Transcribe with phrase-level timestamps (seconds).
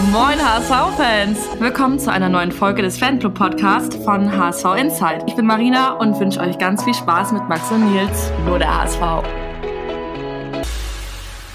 [0.00, 1.38] Moin HSV-Fans!
[1.60, 5.22] Willkommen zu einer neuen Folge des Fanclub Podcast von HSV Insight.
[5.26, 8.74] Ich bin Marina und wünsche euch ganz viel Spaß mit Max und Nils, nur der
[8.74, 9.02] HSV.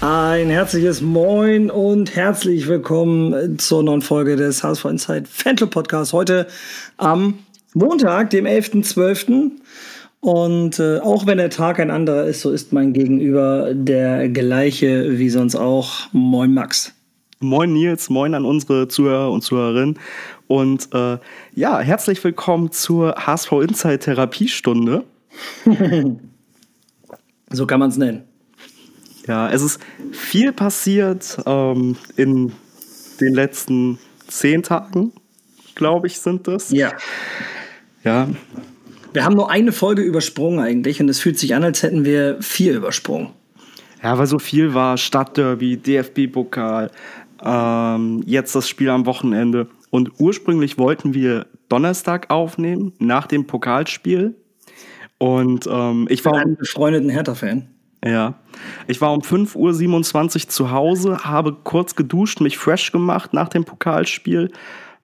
[0.00, 6.12] Ein herzliches Moin und herzlich willkommen zur neuen Folge des HSV Insight Fanclub Podcast.
[6.12, 6.46] Heute
[6.96, 7.40] am
[7.74, 9.50] Montag, dem 11.12.
[10.20, 15.18] Und äh, auch wenn der Tag ein anderer ist, so ist mein Gegenüber der gleiche
[15.18, 16.06] wie sonst auch.
[16.12, 16.94] Moin Max.
[17.40, 19.96] Moin Nils, moin an unsere Zuhörer und Zuhörerinnen.
[20.48, 21.18] Und äh,
[21.54, 25.04] ja, herzlich willkommen zur HSV Insight Therapiestunde.
[27.50, 28.24] so kann man es nennen.
[29.28, 32.52] Ja, es ist viel passiert ähm, in
[33.20, 35.12] den letzten zehn Tagen,
[35.76, 36.72] glaube ich, sind das.
[36.72, 36.92] Ja.
[38.02, 38.28] Ja.
[39.12, 42.42] Wir haben nur eine Folge übersprungen eigentlich und es fühlt sich an, als hätten wir
[42.42, 43.28] vier übersprungen.
[44.02, 46.90] Ja, weil so viel war Stadtderby, DFB-Pokal,
[47.42, 49.68] ähm, jetzt das Spiel am Wochenende.
[49.90, 54.36] Und ursprünglich wollten wir Donnerstag aufnehmen, nach dem Pokalspiel.
[55.18, 56.34] Und ähm, ich war.
[56.34, 57.68] Ein befreundeten Hertha-Fan.
[58.04, 58.34] Ja.
[58.86, 63.64] Ich war um 5.27 Uhr zu Hause, habe kurz geduscht, mich fresh gemacht nach dem
[63.64, 64.52] Pokalspiel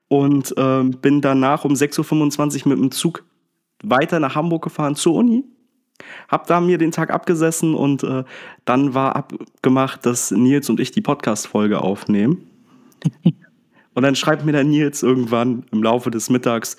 [0.08, 3.24] und ähm, bin danach um 6.25 Uhr mit dem Zug
[3.82, 5.44] weiter nach Hamburg gefahren zur Uni.
[6.28, 8.24] Hab da mir den Tag abgesessen und äh,
[8.64, 12.48] dann war abgemacht, dass Nils und ich die Podcast-Folge aufnehmen.
[13.94, 16.76] und dann schreibt mir der Nils irgendwann im Laufe des Mittags: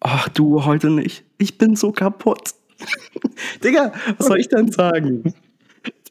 [0.00, 1.24] Ach du, heute nicht.
[1.38, 2.50] Ich bin so kaputt.
[3.64, 5.34] Digga, was soll ich denn sagen?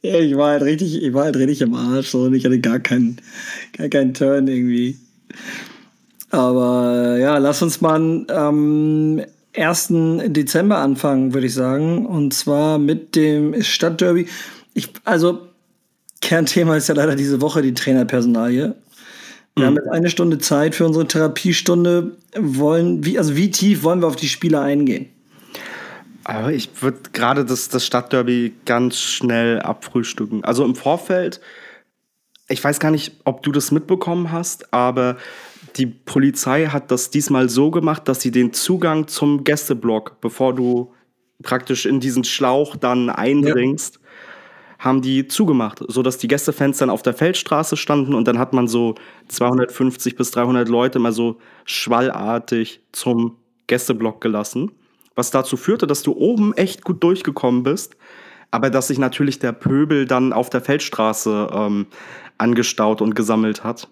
[0.01, 2.79] Ich war halt richtig, ich war halt richtig im Arsch so, und ich hatte gar
[2.79, 3.17] keinen,
[3.77, 4.97] gar keinen Turn irgendwie.
[6.29, 9.21] Aber ja, lass uns mal am
[9.55, 9.87] 1.
[10.27, 12.05] Dezember anfangen, würde ich sagen.
[12.05, 14.27] Und zwar mit dem Stadtderby.
[14.73, 15.47] Ich, also,
[16.21, 18.75] Kernthema ist ja leider diese Woche die Trainerpersonalie.
[19.55, 19.67] Wir mhm.
[19.67, 22.17] haben jetzt eine Stunde Zeit für unsere Therapiestunde.
[22.37, 25.07] Wollen, wie, also wie tief wollen wir auf die Spieler eingehen?
[26.23, 30.43] Aber ich würde gerade das, das Stadtderby ganz schnell abfrühstücken.
[30.43, 31.41] Also im Vorfeld,
[32.47, 35.17] ich weiß gar nicht, ob du das mitbekommen hast, aber
[35.75, 40.93] die Polizei hat das diesmal so gemacht, dass sie den Zugang zum Gästeblock, bevor du
[41.41, 44.85] praktisch in diesen Schlauch dann eindringst, ja.
[44.85, 48.67] haben die zugemacht, sodass die Gästefans dann auf der Feldstraße standen und dann hat man
[48.67, 48.95] so
[49.27, 53.37] 250 bis 300 Leute mal so schwallartig zum
[53.67, 54.71] Gästeblock gelassen,
[55.15, 57.95] was dazu führte, dass du oben echt gut durchgekommen bist,
[58.51, 61.87] aber dass sich natürlich der Pöbel dann auf der Feldstraße ähm,
[62.37, 63.89] angestaut und gesammelt hat.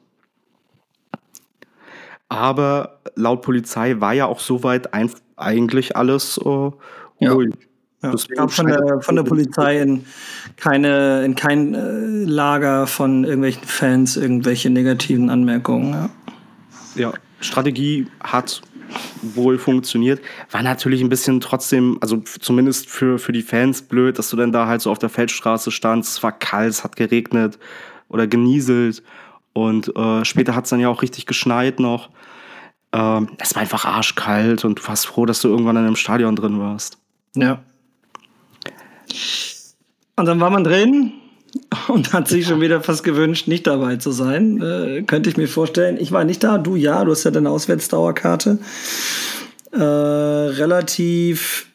[2.31, 6.79] Aber laut Polizei war ja auch soweit ein, eigentlich alles äh, ruhig.
[7.19, 7.29] Ja.
[8.03, 10.05] Ja, es gab von der, von der Polizei in,
[10.55, 15.91] keine, in kein äh, Lager von irgendwelchen Fans irgendwelche negativen Anmerkungen.
[15.93, 16.09] Ja.
[16.95, 18.61] ja, Strategie hat
[19.21, 20.21] wohl funktioniert.
[20.49, 24.53] War natürlich ein bisschen trotzdem, also zumindest für, für die Fans blöd, dass du dann
[24.53, 26.17] da halt so auf der Feldstraße standst.
[26.17, 27.59] Es war kalt, es hat geregnet
[28.07, 29.03] oder genieselt.
[29.53, 32.09] Und äh, später hat es dann ja auch richtig geschneit noch.
[32.93, 36.35] Ähm, es war einfach arschkalt und du warst froh, dass du irgendwann in einem Stadion
[36.35, 36.97] drin warst.
[37.35, 37.61] Ja.
[40.15, 41.13] Und dann war man drin
[41.87, 44.61] und hat sich schon wieder fast gewünscht, nicht dabei zu sein.
[44.61, 45.97] Äh, könnte ich mir vorstellen.
[45.99, 48.59] Ich war nicht da, du ja, du hast ja deine Auswärtsdauerkarte.
[49.71, 51.67] Äh, relativ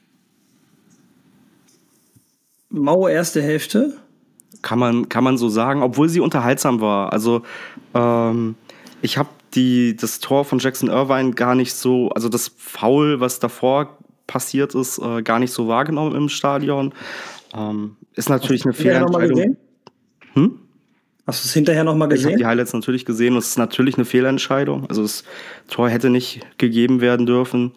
[2.69, 3.97] maue erste Hälfte.
[4.63, 7.13] Kann man, kann man so sagen, obwohl sie unterhaltsam war.
[7.13, 7.43] Also
[7.95, 8.55] ähm,
[9.01, 13.99] ich habe das Tor von Jackson Irvine gar nicht so, also das Foul, was davor
[14.27, 16.93] passiert ist, äh, gar nicht so wahrgenommen im Stadion.
[17.55, 19.57] Ähm, ist natürlich eine Fehlentscheidung.
[20.35, 20.59] Hm?
[21.27, 22.29] Hast du es hinterher nochmal gesehen?
[22.29, 24.87] Ich habe die Highlights natürlich gesehen und es ist natürlich eine Fehlentscheidung.
[24.89, 25.25] Also das
[25.69, 27.73] Tor hätte nicht gegeben werden dürfen.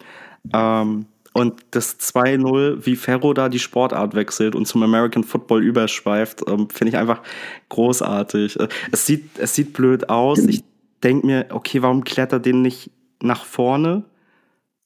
[0.52, 6.42] Ähm, und das 2-0, wie Ferro da die Sportart wechselt und zum American Football überschweift,
[6.48, 7.22] ähm, finde ich einfach
[7.68, 8.58] großartig.
[8.58, 10.38] Äh, es sieht, es sieht blöd aus.
[10.40, 10.62] Ich
[11.02, 12.90] denke mir, okay, warum klettert den nicht
[13.22, 14.04] nach vorne?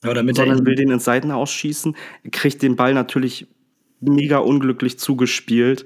[0.04, 1.96] Ja, damit sondern will den ins Seiten ausschießen.
[2.30, 3.46] Kriegt den Ball natürlich
[4.00, 5.84] mega unglücklich zugespielt.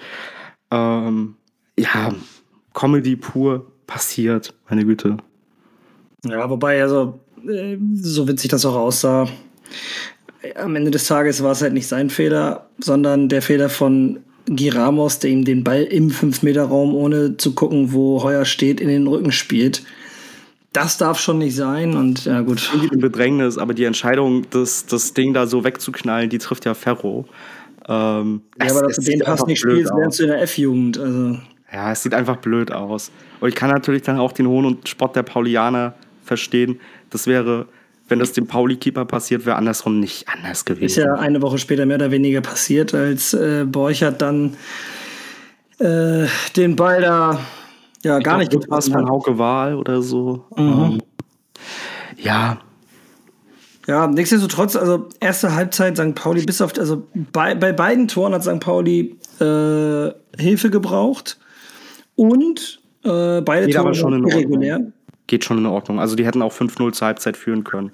[0.71, 1.37] Ähm,
[1.79, 2.15] ja,
[2.75, 5.19] Comedy pur passiert, meine Güte.
[6.25, 9.29] Ja, wobei, also, äh, so witzig das auch aussah,
[10.57, 15.19] am Ende des Tages war es halt nicht sein Fehler, sondern der Fehler von Giramos,
[15.19, 19.33] der ihm den Ball im 5-Meter-Raum, ohne zu gucken, wo Heuer steht, in den Rücken
[19.33, 19.83] spielt.
[20.73, 22.71] Das darf schon nicht sein und ja gut.
[22.73, 26.75] Irgendwie ein Bedrängnis, aber die Entscheidung, das, das Ding da so wegzuknallen, die trifft ja
[26.75, 27.27] Ferro.
[27.89, 30.99] Ähm, ja, aber dass du den Pass nicht spielst, lernst du in der F-Jugend.
[30.99, 31.39] Also.
[31.73, 33.11] Ja, es sieht einfach blöd aus.
[33.41, 35.95] Und ich kann natürlich dann auch den Hohn und Spott der Paulianer
[36.25, 36.81] verstehen.
[37.11, 37.67] Das wäre,
[38.09, 40.85] wenn das dem Pauli-Keeper passiert, wäre andersrum nicht anders gewesen.
[40.85, 44.57] Ist ja eine Woche später mehr oder weniger passiert, als äh, Borchert dann
[45.79, 46.27] äh,
[46.57, 47.41] den Ball da
[48.05, 50.45] ja gar nicht gepasst von Hauke Wahl oder so.
[50.57, 51.01] Mhm.
[51.01, 51.03] Ähm,
[52.17, 52.59] ja.
[53.87, 56.15] Ja, nichtsdestotrotz, also erste Halbzeit St.
[56.15, 58.61] Pauli bis auf, also bei, bei beiden Toren hat St.
[58.61, 61.39] Pauli äh, Hilfe gebraucht
[62.15, 64.41] und äh, beide Geht aber Tore schon in waren Ordnung.
[64.43, 64.93] irregulär.
[65.29, 66.01] Geht schon in Ordnung.
[66.01, 67.93] Also die hätten auch 5-0 zur Halbzeit führen können.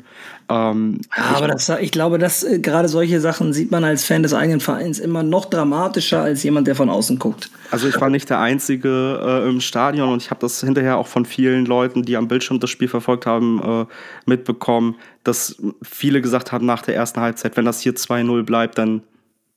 [0.48, 4.32] Ähm, aber das, ich glaube, dass äh, gerade solche Sachen sieht man als Fan des
[4.32, 7.50] eigenen Vereins immer noch dramatischer als jemand, der von außen guckt.
[7.70, 11.08] Also ich war nicht der Einzige äh, im Stadion und ich habe das hinterher auch
[11.08, 13.86] von vielen Leuten, die am Bildschirm das Spiel verfolgt haben, äh,
[14.26, 19.02] mitbekommen, dass viele gesagt haben nach der ersten Halbzeit, wenn das hier 2-0 bleibt, dann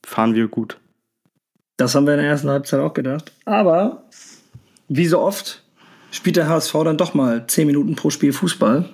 [0.04, 0.78] fahren wir gut.
[1.76, 3.30] Das haben wir in der ersten Halbzeit auch gedacht.
[3.44, 4.02] Aber
[4.88, 5.62] wie so oft
[6.10, 8.88] spielt der HSV dann doch mal 10 Minuten pro Spiel Fußball.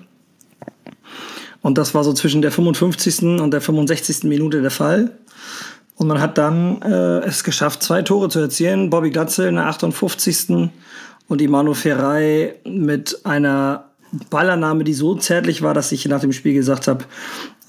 [1.62, 3.40] Und das war so zwischen der 55.
[3.40, 4.24] und der 65.
[4.24, 5.12] Minute der Fall.
[5.96, 8.90] Und man hat dann äh, es geschafft, zwei Tore zu erzielen.
[8.90, 10.70] Bobby Glatzel in der 58.
[11.28, 13.90] und Imano Ferrei mit einer
[14.30, 17.04] Ballannahme, die so zärtlich war, dass ich nach dem Spiel gesagt habe,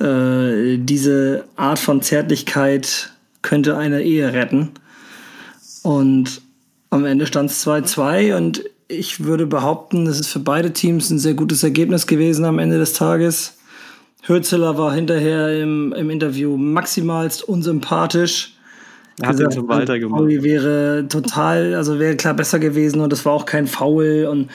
[0.04, 3.12] äh, diese Art von Zärtlichkeit
[3.42, 4.72] könnte eine Ehe retten.
[5.84, 6.42] Und
[6.90, 11.20] am Ende stand es 2-2 und ich würde behaupten, es ist für beide Teams ein
[11.20, 13.58] sehr gutes Ergebnis gewesen am Ende des Tages.
[14.24, 18.54] Hürzeler war hinterher im, im Interview maximalst unsympathisch.
[19.22, 20.20] Er hat ihn zum Walter gemacht.
[20.20, 24.28] Pauli wäre total, also wäre klar besser gewesen und es war auch kein Foul.
[24.30, 24.50] Und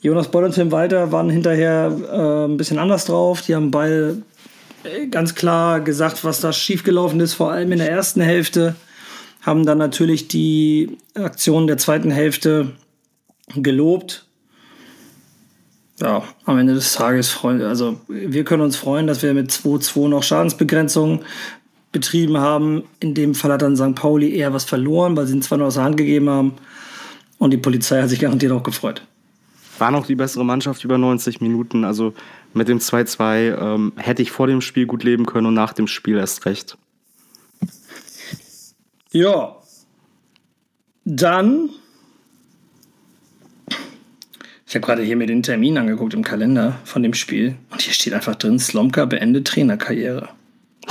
[0.00, 3.42] Jonas Boll und Tim Walter waren hinterher äh, ein bisschen anders drauf.
[3.42, 4.22] Die haben beide
[4.84, 8.76] äh, ganz klar gesagt, was da schiefgelaufen ist, vor allem in der ersten Hälfte.
[9.42, 12.72] Haben dann natürlich die Aktion der zweiten Hälfte
[13.54, 14.26] gelobt.
[16.00, 20.08] Ja, am Ende des Tages freuen, also wir können uns freuen, dass wir mit 2-2
[20.08, 21.24] noch Schadensbegrenzung
[21.90, 22.82] betrieben haben.
[23.00, 23.94] In dem Fall hat dann St.
[23.94, 26.54] Pauli eher was verloren, weil sie ihn zwar nur aus der Hand gegeben haben.
[27.38, 29.02] Und die Polizei hat sich garantiert auch gefreut.
[29.78, 31.84] War noch die bessere Mannschaft über 90 Minuten.
[31.84, 32.12] Also
[32.52, 35.86] mit dem 2-2 ähm, hätte ich vor dem Spiel gut leben können und nach dem
[35.86, 36.76] Spiel erst recht.
[39.12, 39.56] Ja.
[41.04, 41.70] Dann.
[44.68, 47.54] Ich habe gerade hier mir den Termin angeguckt im Kalender von dem Spiel.
[47.70, 50.28] Und hier steht einfach drin: Slomka beendet Trainerkarriere.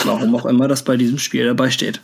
[0.06, 2.02] Warum auch immer das bei diesem Spiel dabei steht.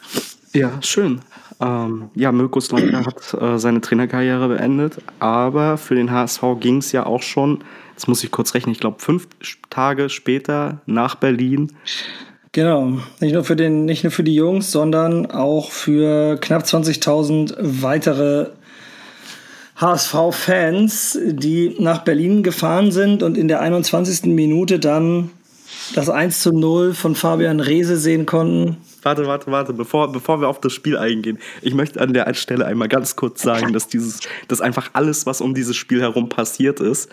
[0.54, 1.22] Ja, schön.
[1.62, 6.92] Ähm, ja, Mirko Slomka hat äh, seine Trainerkarriere beendet, aber für den HSV ging es
[6.92, 9.28] ja auch schon, jetzt muss ich kurz rechnen, ich glaube fünf
[9.70, 11.72] Tage später nach Berlin.
[12.52, 17.56] Genau, nicht nur für den, nicht nur für die Jungs, sondern auch für knapp 20.000
[17.60, 18.50] weitere
[19.82, 24.26] HSV-Fans, die nach Berlin gefahren sind und in der 21.
[24.26, 25.32] Minute dann
[25.96, 28.78] das 1 zu 0 von Fabian Reese sehen konnten.
[29.02, 31.40] Warte, warte, warte, bevor, bevor wir auf das Spiel eingehen.
[31.64, 35.42] Ich möchte an der Stelle einmal ganz kurz sagen, dass dieses, dass einfach alles, was
[35.42, 37.10] um dieses Spiel herum passiert ist,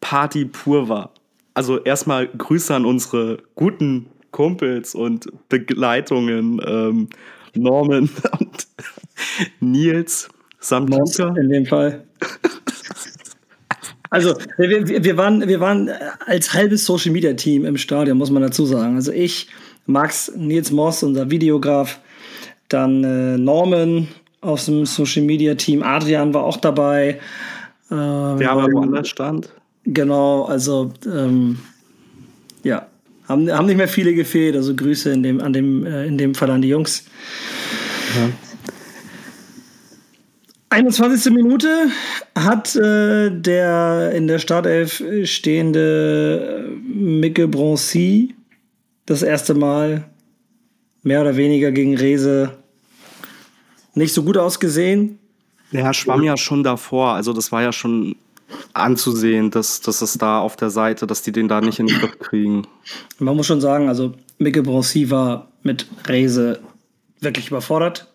[0.00, 1.12] Party pur war.
[1.54, 7.08] Also erstmal Grüße an unsere guten Kumpels und Begleitungen, ähm,
[7.54, 8.10] Norman
[8.40, 8.66] und
[9.60, 10.28] Nils
[10.62, 11.34] samt Luca.
[11.36, 12.02] In dem Fall.
[14.10, 15.90] Also, wir, wir, wir, waren, wir waren
[16.26, 18.96] als halbes Social Media Team im Stadion, muss man dazu sagen.
[18.96, 19.48] Also ich,
[19.86, 21.98] Max, Nils Moss, unser Videograf,
[22.68, 24.08] dann äh, Norman
[24.42, 27.20] aus dem Social Media Team, Adrian war auch dabei.
[27.90, 29.48] Äh, Der aber woanders stand.
[29.84, 31.58] Genau, also ähm,
[32.62, 32.86] ja,
[33.28, 34.56] haben, haben nicht mehr viele gefehlt.
[34.56, 37.04] Also Grüße in dem, an dem, äh, in dem Fall an die Jungs.
[38.16, 38.28] Ja.
[40.72, 41.32] 21.
[41.32, 41.88] Minute
[42.34, 48.34] hat äh, der in der Startelf stehende Micke Broncy
[49.04, 50.04] das erste Mal
[51.02, 52.56] mehr oder weniger gegen Rese
[53.94, 55.18] nicht so gut ausgesehen.
[55.72, 57.12] Ja, schwamm ja schon davor.
[57.12, 58.16] Also das war ja schon
[58.72, 61.98] anzusehen, dass, dass es da auf der Seite, dass die den da nicht in den
[61.98, 62.66] Griff kriegen.
[63.18, 66.60] Man muss schon sagen, also Micke Broncy war mit Rese
[67.20, 68.11] wirklich überfordert.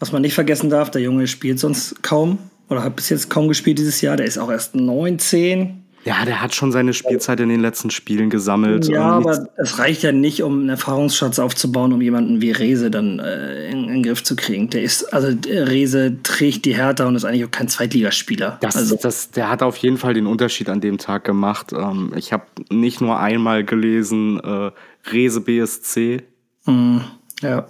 [0.00, 2.38] Was man nicht vergessen darf, der Junge spielt sonst kaum
[2.68, 4.16] oder hat bis jetzt kaum gespielt dieses Jahr.
[4.16, 5.84] Der ist auch erst 19.
[6.04, 8.88] Ja, der hat schon seine Spielzeit in den letzten Spielen gesammelt.
[8.88, 13.18] Ja, aber es reicht ja nicht, um einen Erfahrungsschatz aufzubauen, um jemanden wie Rese dann
[13.18, 14.70] äh, in, in, den Griff zu kriegen.
[14.70, 18.56] Der ist, also Rese trägt die Hertha und ist eigentlich auch kein Zweitligaspieler.
[18.62, 21.74] Das, also, das, der hat auf jeden Fall den Unterschied an dem Tag gemacht.
[21.74, 24.70] Ähm, ich habe nicht nur einmal gelesen, äh,
[25.10, 26.22] Rese BSC.
[26.64, 26.98] Mm,
[27.42, 27.68] ja.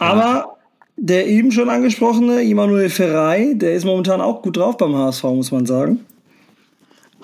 [0.00, 0.56] Aber
[0.96, 5.52] der eben schon angesprochene Immanuel Ferrei, der ist momentan auch gut drauf beim HSV, muss
[5.52, 6.04] man sagen.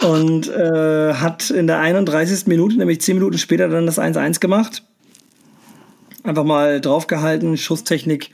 [0.02, 2.46] Und äh, hat in der 31.
[2.46, 4.82] Minute, nämlich 10 Minuten später, dann das 1-1 gemacht.
[6.22, 8.30] Einfach mal draufgehalten, Schusstechnik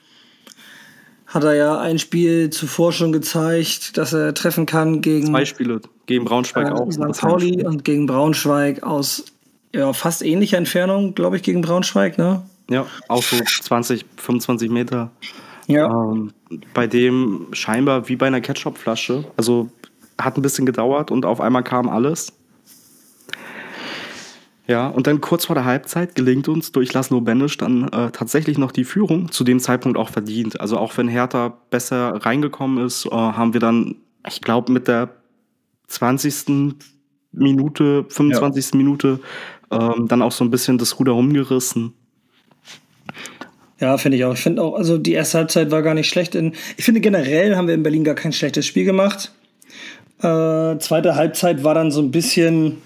[1.27, 5.29] hat er ja ein Spiel zuvor schon gezeigt, dass er treffen kann gegen.
[5.29, 6.91] Zwei Spiele, gegen Braunschweig äh, auch.
[6.91, 7.21] St.
[7.21, 9.25] Pauli und gegen Braunschweig aus
[9.75, 12.43] ja, fast ähnlicher Entfernung, glaube ich, gegen Braunschweig, ne?
[12.73, 15.11] Ja, auch so 20, 25 Meter.
[15.67, 15.87] Ja.
[15.91, 16.33] Ähm,
[16.75, 19.25] bei dem scheinbar wie bei einer Ketchupflasche.
[19.37, 19.71] Also
[20.19, 22.33] hat ein bisschen gedauert und auf einmal kam alles.
[24.69, 28.59] Ja, und dann kurz vor der Halbzeit gelingt uns durch Laszlo Benisch dann äh, tatsächlich
[28.59, 30.61] noch die Führung, zu dem Zeitpunkt auch verdient.
[30.61, 35.11] Also auch wenn Hertha besser reingekommen ist, äh, haben wir dann, ich glaube, mit der
[35.89, 36.75] 20.
[37.33, 38.73] Minute, 25.
[38.73, 38.77] Ja.
[38.79, 39.21] Minute
[39.71, 41.95] ähm, dann auch so ein bisschen das Ruder rumgerissen.
[43.83, 44.35] Ja, finde ich auch.
[44.35, 46.37] Ich finde auch, also die erste Halbzeit war gar nicht schlecht.
[46.37, 49.33] In, ich finde generell haben wir in Berlin gar kein schlechtes Spiel gemacht.
[50.21, 52.81] Äh, zweite Halbzeit war dann so ein bisschen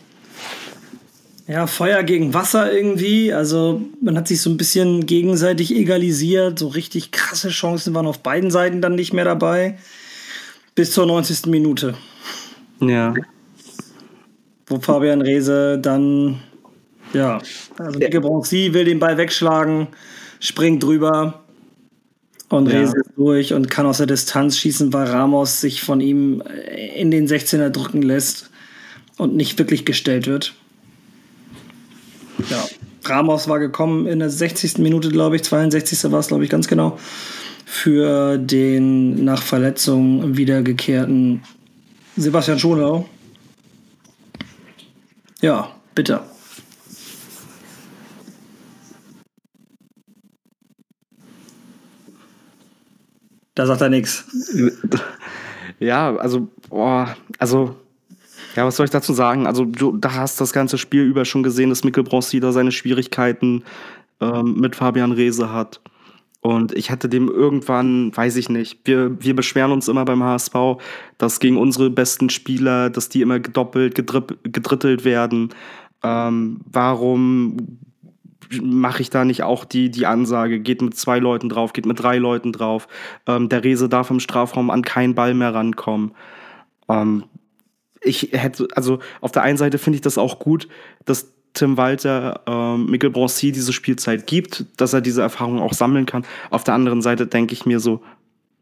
[1.46, 3.30] ja, Feuer gegen Wasser irgendwie.
[3.30, 6.58] Also man hat sich so ein bisschen gegenseitig egalisiert.
[6.58, 9.76] So richtig krasse Chancen waren auf beiden Seiten dann nicht mehr dabei.
[10.74, 11.44] Bis zur 90.
[11.44, 11.92] Minute.
[12.80, 13.12] Ja.
[14.66, 16.40] Wo Fabian Reese dann,
[17.12, 17.38] ja,
[17.78, 19.88] also Dicke Bronzi will den Ball wegschlagen
[20.40, 21.42] springt drüber
[22.48, 22.80] und ja.
[22.80, 26.42] Rese durch und kann aus der Distanz schießen, weil Ramos sich von ihm
[26.94, 28.50] in den 16er drücken lässt
[29.16, 30.54] und nicht wirklich gestellt wird.
[32.50, 32.64] Ja,
[33.04, 34.78] Ramos war gekommen in der 60.
[34.78, 36.10] Minute, glaube ich, 62.
[36.10, 36.98] war es, glaube ich, ganz genau,
[37.64, 41.42] für den nach Verletzung wiedergekehrten
[42.16, 43.08] Sebastian Schonau.
[45.40, 46.22] Ja, bitte.
[53.56, 54.24] Da sagt er nichts.
[55.80, 57.74] Ja, also, boah, also,
[58.54, 59.46] ja, was soll ich dazu sagen?
[59.46, 62.70] Also, du da hast das ganze Spiel über schon gesehen, dass Mikkel Bronzi da seine
[62.70, 63.64] Schwierigkeiten
[64.20, 65.80] ähm, mit Fabian Reese hat.
[66.40, 70.54] Und ich hätte dem irgendwann, weiß ich nicht, wir, wir beschweren uns immer beim HSV,
[71.18, 75.48] dass gegen unsere besten Spieler, dass die immer gedoppelt, gedrittelt werden.
[76.02, 77.78] Ähm, warum
[78.60, 82.00] mache ich da nicht auch die, die Ansage, geht mit zwei Leuten drauf, geht mit
[82.00, 82.88] drei Leuten drauf.
[83.26, 86.12] Ähm, der Rese darf im Strafraum an keinen Ball mehr rankommen.
[86.88, 87.24] Ähm,
[88.00, 90.68] ich hätte, also auf der einen Seite finde ich das auch gut,
[91.04, 96.06] dass Tim Walter ähm, Mikkel Broncy diese Spielzeit gibt, dass er diese Erfahrung auch sammeln
[96.06, 96.24] kann.
[96.50, 98.02] Auf der anderen Seite denke ich mir so,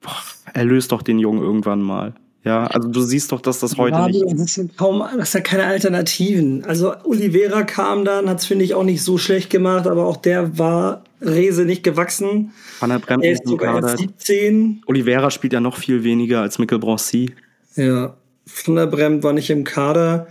[0.00, 0.16] boah,
[0.52, 2.14] er löst doch den Jungen irgendwann mal.
[2.44, 4.22] Ja, also du siehst doch, dass das heute ja, nicht.
[4.32, 6.62] Das ist kaum, das ja keine Alternativen.
[6.66, 10.18] Also Oliveira kam dann, hat es finde ich auch nicht so schlecht gemacht, aber auch
[10.18, 12.52] der war Rese nicht gewachsen.
[12.80, 14.82] Van der Bremt er ist sogar erst 17.
[14.86, 17.32] Oliveira spielt ja noch viel weniger als Mikkel Broncy.
[17.76, 20.26] Ja, Van der Bremt war nicht im Kader.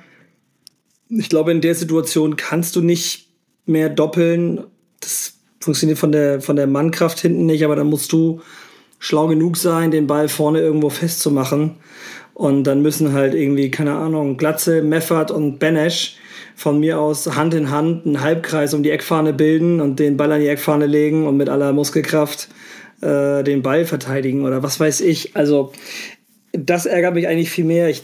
[1.10, 3.30] Ich glaube, in der Situation kannst du nicht
[3.66, 4.62] mehr doppeln.
[5.00, 8.42] Das funktioniert von der, von der Mannkraft hinten nicht, aber dann musst du
[9.04, 11.72] schlau genug sein, den Ball vorne irgendwo festzumachen.
[12.34, 16.16] Und dann müssen halt irgendwie, keine Ahnung, Glatze, Meffert und Benesch
[16.56, 20.32] von mir aus Hand in Hand einen Halbkreis um die Eckfahne bilden und den Ball
[20.32, 22.48] an die Eckfahne legen und mit aller Muskelkraft
[23.02, 25.36] äh, den Ball verteidigen oder was weiß ich.
[25.36, 25.74] Also
[26.54, 27.90] das ärgert mich eigentlich viel mehr.
[27.90, 28.04] Ich,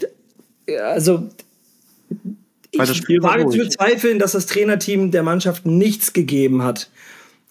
[0.84, 1.22] also
[2.72, 6.90] ich wage zu bezweifeln, dass das Trainerteam der Mannschaft nichts gegeben hat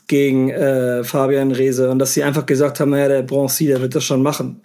[0.09, 3.95] gegen äh, Fabian Reese und dass sie einfach gesagt haben, naja, der Bronzy, der wird
[3.95, 4.59] das schon machen.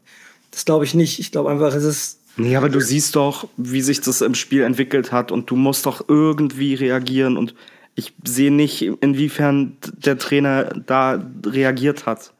[0.50, 1.20] Das glaube ich nicht.
[1.20, 2.18] Ich glaube einfach, es ist.
[2.36, 5.86] Nee, aber du siehst doch, wie sich das im Spiel entwickelt hat und du musst
[5.86, 7.54] doch irgendwie reagieren und
[7.94, 12.32] ich sehe nicht, inwiefern der Trainer da reagiert hat.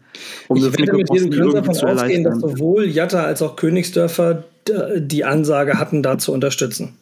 [0.48, 4.44] Um ich werde mit diesem Grund davon ausgehen, dass sowohl Jatta als auch Königsdörfer
[4.96, 6.96] die Ansage hatten, da zu unterstützen.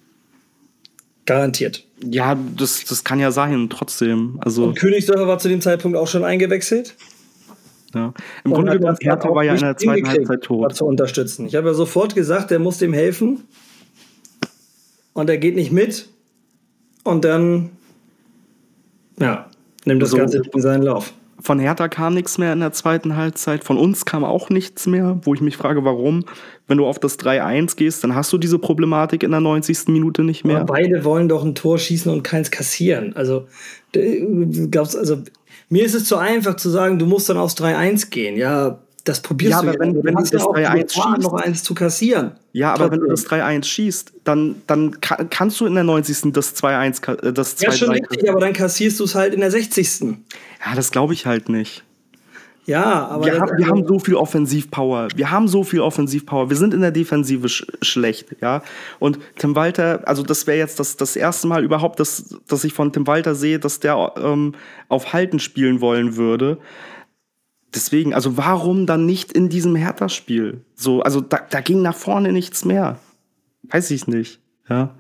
[1.25, 1.85] Garantiert.
[2.05, 4.39] Ja, das, das kann ja sein, trotzdem.
[4.41, 6.97] Also Und Königsdörfer war zu dem Zeitpunkt auch schon eingewechselt.
[7.95, 8.13] Ja.
[8.45, 10.75] Im Grunde genommen, Hertha war ja in der zweiten Halbzeit tot.
[10.75, 11.47] Zu unterstützen.
[11.47, 13.45] Ich habe ja sofort gesagt, der muss dem helfen.
[15.13, 16.09] Und er geht nicht mit.
[17.05, 17.71] Und dann,
[19.21, 19.47] ja,
[19.85, 20.17] nimmt das so.
[20.17, 21.13] Ganze in seinen Lauf.
[21.43, 23.65] Von Hertha kam nichts mehr in der zweiten Halbzeit.
[23.65, 26.25] Von uns kam auch nichts mehr, wo ich mich frage, warum.
[26.69, 29.89] Wenn du auf das 3-1 gehst, dann hast du diese Problematik in der 90.
[29.89, 30.61] Minute nicht mehr.
[30.61, 33.15] Aber beide wollen doch ein Tor schießen und keins kassieren.
[33.17, 33.47] Also,
[33.93, 35.19] du glaubst, also,
[35.69, 38.37] mir ist es zu einfach zu sagen, du musst dann aufs 3-1 gehen.
[38.37, 41.63] Ja, das probierst ja, du aber wenn, wenn du das ja 3-1 schießt, noch eins
[41.63, 42.33] zu kassieren.
[42.53, 46.33] Ja, aber wenn du das 3-1 schießt, dann, dann kannst du in der 90.
[46.33, 49.51] das 2-1 äh, das Ja, schon richtig, aber dann kassierst du es halt in der
[49.51, 50.03] 60.
[50.65, 51.85] Ja, das glaube ich halt nicht.
[52.65, 53.25] Ja, aber.
[53.25, 55.09] Wir, haben, wir haben so viel Offensivpower.
[55.17, 56.49] Wir haben so viel Offensivpower.
[56.49, 58.63] Wir sind in der Defensive sch schlecht, ja.
[59.01, 62.73] Und Tim Walter, also das wäre jetzt das, das erste Mal überhaupt, dass, dass ich
[62.73, 64.55] von Tim Walter sehe, dass der ähm,
[64.89, 66.59] auf Halten spielen wollen würde.
[67.75, 70.61] Deswegen, also warum dann nicht in diesem Hertha-Spiel?
[70.75, 72.99] So, also da, da ging nach vorne nichts mehr.
[73.63, 74.95] Weiß ich nicht, ja.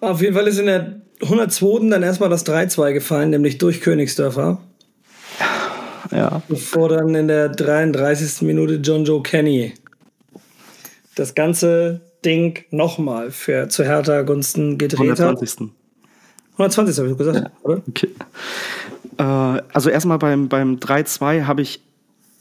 [0.00, 1.88] Auf jeden Fall ist in der 102.
[1.88, 4.60] dann erstmal das 3-2 gefallen, nämlich durch Königsdörfer.
[6.12, 6.42] Ja.
[6.48, 8.42] Bevor dann in der 33.
[8.42, 9.74] Minute John Joe Kenny
[11.16, 15.60] das ganze Ding nochmal für zu Hertha Gunsten gedreht 120.
[15.60, 15.68] hat.
[16.52, 16.98] 120.
[16.98, 17.50] habe ich gesagt, ja.
[17.62, 17.82] oder?
[17.88, 18.10] Okay.
[19.18, 21.82] Äh, also erstmal beim, beim 3-2 habe ich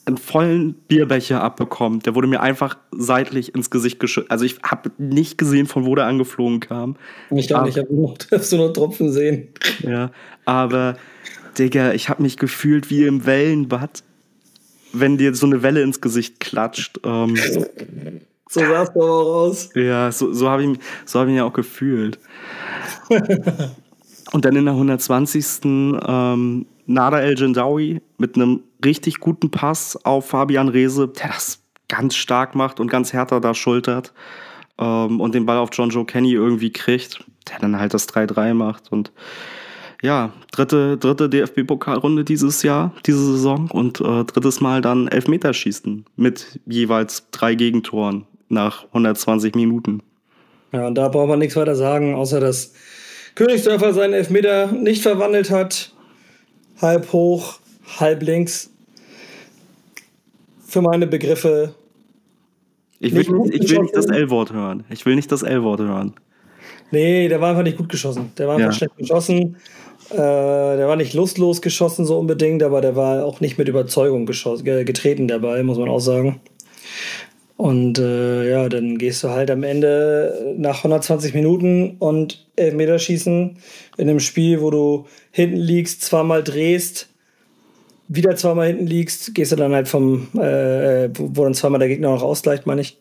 [0.05, 1.99] einen vollen Bierbecher abbekommen.
[2.01, 4.29] Der wurde mir einfach seitlich ins Gesicht geschüttet.
[4.29, 6.95] Also ich habe nicht gesehen, von wo der angeflogen kam.
[7.31, 9.49] Ich auch nicht, ich habe nur, so nur Tropfen sehen.
[9.81, 10.11] Ja,
[10.45, 10.97] aber
[11.57, 14.03] Digga, ich habe mich gefühlt wie im Wellenbad,
[14.93, 16.99] wenn dir so eine Welle ins Gesicht klatscht.
[17.03, 17.35] Ähm,
[18.47, 19.69] so sah es aber auch aus.
[19.73, 22.19] Ja, so, so habe ich, so hab ich mich auch gefühlt.
[24.35, 25.61] Und dann in der 120.
[25.63, 32.15] Ähm, Nada El Gendawi mit einem richtig guten Pass auf Fabian Rehse, der das ganz
[32.15, 34.11] stark macht und ganz härter da schultert
[34.77, 38.53] ähm, und den Ball auf John Joe Kenny irgendwie kriegt, der dann halt das 3-3
[38.53, 39.13] macht und
[40.01, 46.59] ja, dritte, dritte DFB-Pokalrunde dieses Jahr, diese Saison und äh, drittes Mal dann Elfmeterschießen mit
[46.65, 50.03] jeweils drei Gegentoren nach 120 Minuten.
[50.73, 52.73] Ja, und da braucht man nichts weiter sagen, außer dass
[53.35, 55.93] Königsdörfer seinen Elfmeter nicht verwandelt hat.
[56.81, 57.59] Halb hoch,
[57.99, 58.71] halb links.
[60.65, 61.75] Für meine Begriffe.
[62.99, 64.83] Ich will nicht, ich will nicht das L-Wort hören.
[64.89, 66.13] Ich will nicht das L-Wort hören.
[66.91, 68.31] Nee, der war einfach nicht gut geschossen.
[68.37, 68.73] Der war einfach ja.
[68.73, 69.57] schlecht geschossen.
[70.11, 74.25] Äh, der war nicht lustlos geschossen so unbedingt, aber der war auch nicht mit Überzeugung
[74.25, 76.39] getreten dabei, muss man auch sagen.
[77.57, 83.57] Und äh, ja, dann gehst du halt am Ende nach 120 Minuten und Elfmeterschießen
[83.97, 87.07] in einem Spiel, wo du hinten liegst, zweimal drehst,
[88.09, 92.09] wieder zweimal hinten liegst, gehst du dann halt vom, äh, wo dann zweimal der Gegner
[92.09, 92.99] noch ausgleicht, meine ich.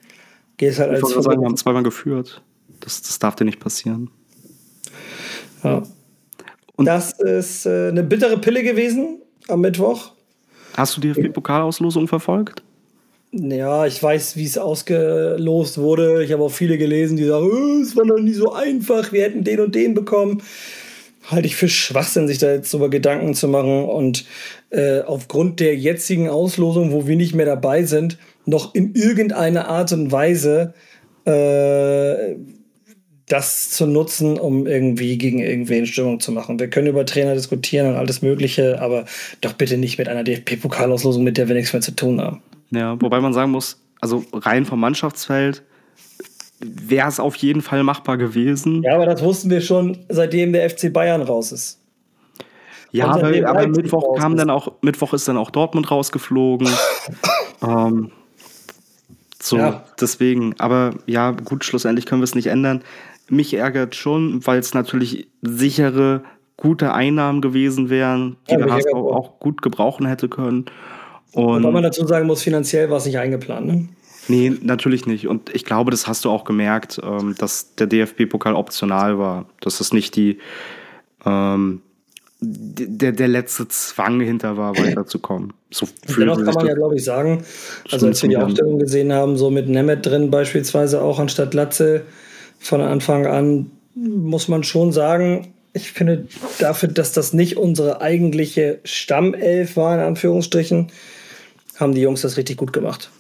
[0.57, 1.13] Gehst halt ich als.
[1.13, 2.41] Sagen, wir haben zweimal geführt.
[2.79, 4.11] Das, das darf dir nicht passieren.
[5.65, 5.83] Ja.
[6.77, 10.13] Und das ist äh, eine bittere Pille gewesen am Mittwoch.
[10.77, 12.63] Hast du die DFB-Pokalauslosung verfolgt?
[13.37, 16.23] Ja, ich weiß, wie es ausgelost wurde.
[16.23, 19.23] Ich habe auch viele gelesen, die sagen, oh, es war noch nie so einfach, wir
[19.25, 20.41] hätten den und den bekommen.
[21.25, 24.25] Halte ich für Schwachsinn, sich da jetzt drüber Gedanken zu machen und
[24.71, 29.93] äh, aufgrund der jetzigen Auslosung, wo wir nicht mehr dabei sind, noch in irgendeiner Art
[29.93, 30.75] und Weise
[31.25, 32.37] äh,
[33.27, 36.61] das zu nutzen, um irgendwie gegen irgendwen Stimmung zu machen.
[36.61, 39.07] Wir können über Trainer diskutieren und alles Mögliche, aber
[39.41, 42.43] doch bitte nicht mit einer DFB-Pokalauslosung, mit der wir nichts mehr zu tun haben.
[42.75, 45.63] Ja, wobei man sagen muss, also rein vom Mannschaftsfeld
[46.61, 48.83] wäre es auf jeden Fall machbar gewesen.
[48.83, 51.81] Ja, aber das wussten wir schon, seitdem der FC Bayern raus ist.
[52.91, 54.39] Ja, aber, aber Mittwoch kam ist.
[54.39, 56.69] dann auch, Mittwoch ist dann auch Dortmund rausgeflogen.
[57.63, 58.13] ähm,
[59.43, 59.85] so, ja.
[60.01, 62.83] deswegen, aber ja, gut, schlussendlich können wir es nicht ändern.
[63.29, 66.23] Mich ärgert schon, weil es natürlich sichere,
[66.57, 70.67] gute Einnahmen gewesen wären, die ja, der HSV auch gut gebrauchen hätte können.
[71.35, 73.89] Und weil man dazu sagen muss, finanziell war es nicht eingeplant, ne?
[74.29, 75.27] Nee, natürlich nicht.
[75.29, 79.47] Und ich glaube, das hast du auch gemerkt, ähm, dass der DFB-Pokal optional war.
[79.61, 80.39] Dass es nicht die,
[81.27, 81.83] ähm,
[82.41, 85.53] der, der letzte Zwang hinter war, weiterzukommen.
[85.71, 87.45] So Dennoch kann man ja, glaube ich, sagen,
[87.91, 92.03] also als wir die Aufstellung gesehen haben, so mit Nemeth drin beispielsweise auch anstatt Latze
[92.59, 96.29] von Anfang an, muss man schon sagen, ich finde
[96.61, 100.89] dafür, dass das nicht unsere eigentliche Stammelf war, in Anführungsstrichen,
[101.77, 103.11] haben die Jungs das richtig gut gemacht.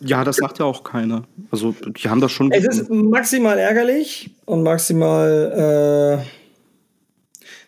[0.00, 1.24] Ja, das sagt ja auch keiner.
[1.50, 2.50] Also, die haben das schon.
[2.52, 6.26] Es ist maximal ärgerlich und maximal äh,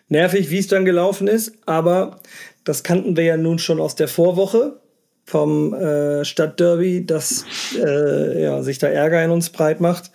[0.09, 2.19] nervig, wie es dann gelaufen ist, aber
[2.63, 4.79] das kannten wir ja nun schon aus der Vorwoche
[5.25, 7.45] vom äh, Stadtderby, dass
[7.77, 10.11] äh, ja, sich da Ärger in uns breit macht.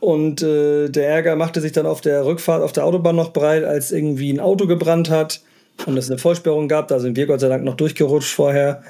[0.00, 3.64] Und äh, der Ärger machte sich dann auf der Rückfahrt auf der Autobahn noch breit,
[3.64, 5.40] als irgendwie ein Auto gebrannt hat
[5.86, 6.88] und es eine Vollsperrung gab.
[6.88, 8.82] Da sind wir Gott sei Dank noch durchgerutscht vorher.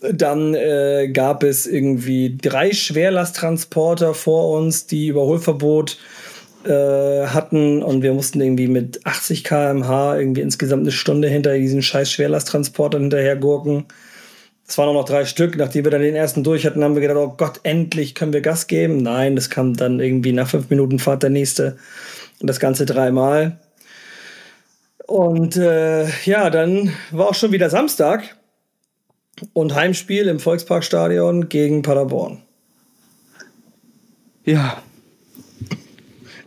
[0.00, 5.98] Dann äh, gab es irgendwie drei Schwerlasttransporter vor uns, die Überholverbot
[6.64, 11.82] äh, hatten und wir mussten irgendwie mit 80 km/h irgendwie insgesamt eine Stunde hinter diesen
[11.82, 13.86] scheiß Schwerlasttransportern hinterher gurken.
[14.68, 15.56] Es waren auch noch drei Stück.
[15.56, 18.40] Nachdem wir dann den ersten durch hatten, haben wir gedacht, oh Gott, endlich können wir
[18.40, 18.98] Gas geben.
[18.98, 21.76] Nein, das kam dann irgendwie nach fünf Minuten Fahrt der nächste.
[22.40, 23.58] Und das Ganze dreimal.
[25.06, 28.36] Und äh, ja, dann war auch schon wieder Samstag
[29.52, 32.42] und Heimspiel im Volksparkstadion gegen Paderborn.
[34.44, 34.82] Ja.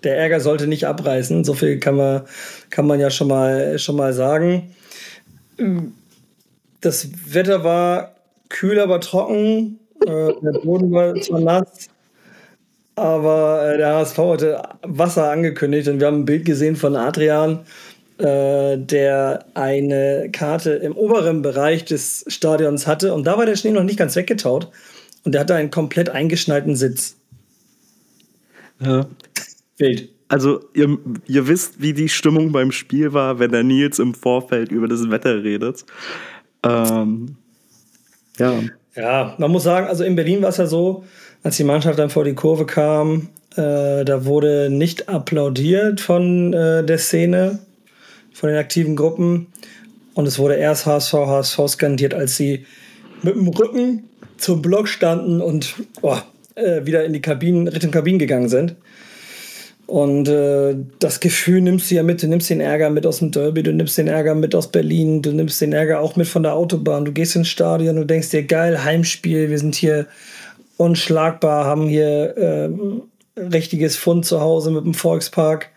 [0.04, 2.22] Der Ärger sollte nicht abreißen, so viel kann man,
[2.70, 4.74] kann man ja schon mal, schon mal sagen.
[6.80, 8.16] Das Wetter war
[8.48, 9.80] kühl, aber trocken.
[10.06, 11.90] Äh, der Boden war zwar nass,
[12.96, 17.66] aber äh, der HSV hatte Wasser angekündigt und wir haben ein Bild gesehen von Adrian,
[18.20, 23.72] äh, der eine Karte im oberen Bereich des Stadions hatte und da war der Schnee
[23.72, 24.70] noch nicht ganz weggetaut
[25.24, 27.16] und der hatte einen komplett eingeschneiten Sitz.
[28.82, 29.08] Ja.
[29.78, 30.10] Wild.
[30.28, 34.72] Also, ihr, ihr wisst, wie die Stimmung beim Spiel war, wenn der Nils im Vorfeld
[34.72, 35.86] über das Wetter redet.
[36.64, 37.36] Ähm,
[38.38, 38.54] ja.
[38.96, 41.04] Ja, man muss sagen, also in Berlin war es ja so,
[41.42, 46.84] als die Mannschaft dann vor die Kurve kam, äh, da wurde nicht applaudiert von äh,
[46.84, 47.60] der Szene,
[48.34, 49.48] von den aktiven Gruppen.
[50.14, 52.66] Und es wurde erst HSV, HSV skandiert, als sie
[53.22, 54.04] mit dem Rücken
[54.38, 56.18] zum Block standen und oh,
[56.56, 58.76] äh, wieder in die Kabinen, Richtung Kabinen gegangen sind.
[59.90, 62.22] Und äh, das Gefühl nimmst du ja mit.
[62.22, 65.24] Du nimmst den Ärger mit aus dem Derby, du nimmst den Ärger mit aus Berlin,
[65.24, 67.06] du nimmst den Ärger auch mit von der Autobahn.
[67.06, 70.06] Du gehst ins Stadion, du denkst dir, geil, Heimspiel, wir sind hier
[70.78, 72.70] unschlagbar, haben hier äh,
[73.42, 75.70] richtiges Fund zu Hause mit dem Volkspark.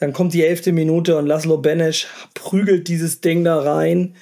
[0.00, 4.16] Dann kommt die elfte Minute und Laszlo Benesch prügelt dieses Ding da rein,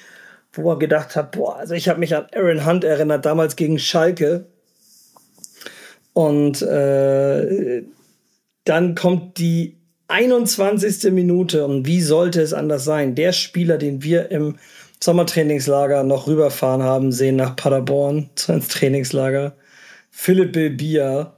[0.51, 3.79] wo er gedacht hat, boah, also ich habe mich an Aaron Hunt erinnert, damals gegen
[3.79, 4.45] Schalke.
[6.13, 7.83] Und äh,
[8.65, 9.77] dann kommt die
[10.09, 11.13] 21.
[11.13, 13.15] Minute und wie sollte es anders sein?
[13.15, 14.57] Der Spieler, den wir im
[15.01, 19.55] Sommertrainingslager noch rüberfahren haben sehen nach Paderborn ins Trainingslager,
[20.11, 21.35] Philipp Bilbia,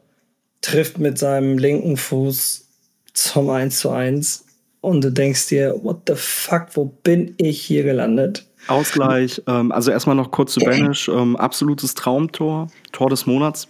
[0.62, 2.70] trifft mit seinem linken Fuß
[3.13, 4.45] zum 1 zu 1
[4.82, 8.45] und du denkst dir, what the fuck, wo bin ich hier gelandet?
[8.67, 13.67] Ausgleich, ähm, also erstmal noch kurz zu Banish, ähm, absolutes Traumtor, Tor des Monats,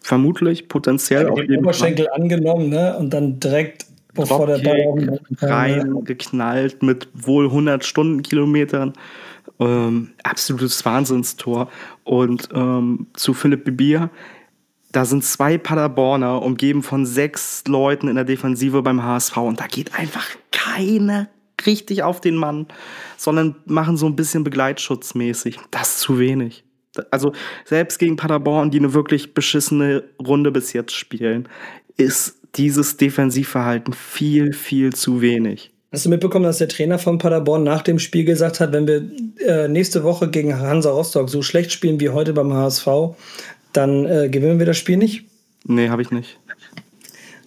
[0.00, 2.22] vermutlich, potenziell ja, auf jeden Oberschenkel Fall.
[2.22, 2.96] angenommen, ne?
[2.96, 8.94] Und dann direkt bevor der Ball reingeknallt mit wohl 100 Stundenkilometern.
[9.60, 11.68] Ähm, absolutes Wahnsinnstor.
[12.04, 14.10] Und ähm, zu Philipp Bibier,
[14.96, 19.66] da sind zwei Paderborner umgeben von sechs Leuten in der Defensive beim HSV und da
[19.66, 21.28] geht einfach keiner
[21.66, 22.66] richtig auf den Mann,
[23.18, 25.58] sondern machen so ein bisschen begleitschutzmäßig.
[25.70, 26.64] Das ist zu wenig.
[27.10, 27.32] Also
[27.66, 31.46] selbst gegen Paderborn, die eine wirklich beschissene Runde bis jetzt spielen,
[31.98, 35.72] ist dieses Defensivverhalten viel, viel zu wenig.
[35.92, 39.02] Hast du mitbekommen, dass der Trainer von Paderborn nach dem Spiel gesagt hat, wenn wir
[39.46, 42.86] äh, nächste Woche gegen Hansa Rostock so schlecht spielen wie heute beim HSV,
[43.72, 45.24] dann äh, gewinnen wir das Spiel nicht?
[45.64, 46.38] Nee, habe ich nicht.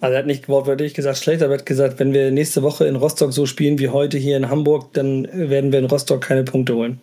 [0.00, 2.86] Also er hat nicht wortwörtlich gesagt schlecht, aber er hat gesagt, wenn wir nächste Woche
[2.86, 6.42] in Rostock so spielen wie heute hier in Hamburg, dann werden wir in Rostock keine
[6.42, 7.00] Punkte holen.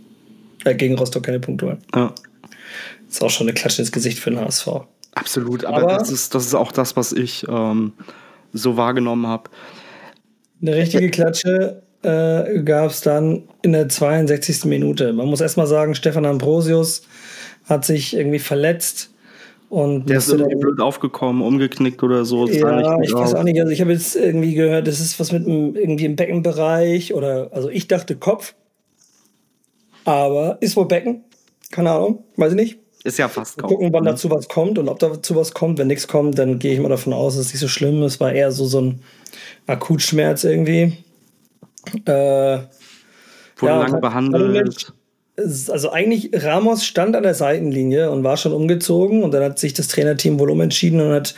[0.65, 1.77] Äh, gegen Rostock keine Punkte holen.
[1.95, 2.13] Ja.
[3.09, 4.67] Ist auch schon eine Klatsche ins Gesicht für den HSV.
[5.13, 7.93] Absolut, aber, aber das, ist, das ist auch das, was ich ähm,
[8.53, 9.49] so wahrgenommen habe.
[10.61, 14.65] Eine richtige Klatsche äh, gab es dann in der 62.
[14.65, 15.13] Minute.
[15.13, 17.03] Man muss erstmal sagen, Stefan Ambrosius
[17.67, 19.11] hat sich irgendwie verletzt.
[19.69, 22.47] Und der ist irgendwie blöd aufgekommen, umgeknickt oder so.
[22.47, 23.59] Ja, ich weiß auch nicht.
[23.59, 27.49] Also ich habe jetzt irgendwie gehört, das ist was mit dem, irgendwie im Beckenbereich oder
[27.51, 28.55] also ich dachte Kopf,
[30.05, 31.25] aber ist wohl Becken.
[31.69, 32.79] Keine Ahnung, weiß ich nicht.
[33.03, 33.69] Ist ja fast kaum.
[33.69, 34.07] Gucken, wann mhm.
[34.07, 35.79] dazu was kommt und ob dazu was kommt.
[35.79, 38.21] Wenn nichts kommt, dann gehe ich mal davon aus, dass es nicht so schlimm ist.
[38.21, 39.01] War eher so, so ein
[39.65, 40.97] Akutschmerz irgendwie.
[42.05, 42.59] Äh,
[43.59, 44.93] Wurde ja, lange behandelt.
[45.37, 49.73] Also eigentlich, Ramos stand an der Seitenlinie und war schon umgezogen und dann hat sich
[49.73, 51.35] das Trainerteam wohl umentschieden und hat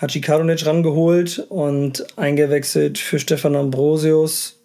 [0.00, 4.60] Hachi Karunic rangeholt und eingewechselt für Stefan Ambrosius.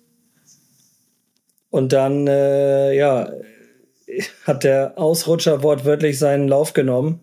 [1.70, 3.32] Und dann, äh, ja,
[4.46, 7.22] hat der Ausrutscher wortwörtlich seinen Lauf genommen.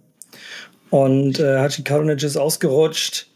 [0.90, 3.26] Und äh, Hachi Karunic ist ausgerutscht,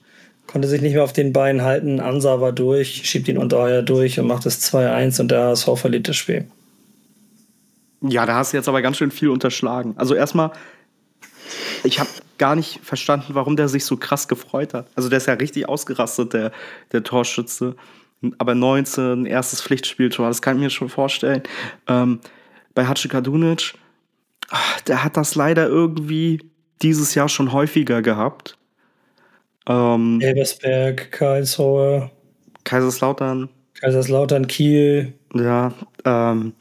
[0.47, 2.01] konnte sich nicht mehr auf den Beinen halten.
[2.01, 6.09] Ansa war durch, schiebt ihn unter durch und macht es 2-1 und der HSV verliert
[6.09, 6.47] das Spiel.
[8.03, 9.95] Ja, da hast du jetzt aber ganz schön viel unterschlagen.
[9.97, 10.51] Also erstmal,
[11.85, 14.88] ich habe gar nicht verstanden, warum der sich so krass gefreut hat.
[14.95, 16.53] Also der ist ja richtig ausgerastet, der,
[16.91, 17.77] der Torschütze.
[18.38, 21.43] Aber 19, erstes Pflichtspieltor, das kann ich mir schon vorstellen.
[21.88, 22.21] Ähm,
[22.75, 23.75] bei Hachi Kadunic,
[24.87, 26.41] der hat das leider irgendwie
[26.83, 28.59] dieses Jahr schon häufiger gehabt.
[29.69, 32.11] Ähm, Elversberg, Karlsruhe.
[32.65, 33.49] Kaiserslautern.
[33.81, 35.12] Kaiserslautern, Kiel.
[35.35, 35.73] Ja,
[36.05, 36.55] ähm,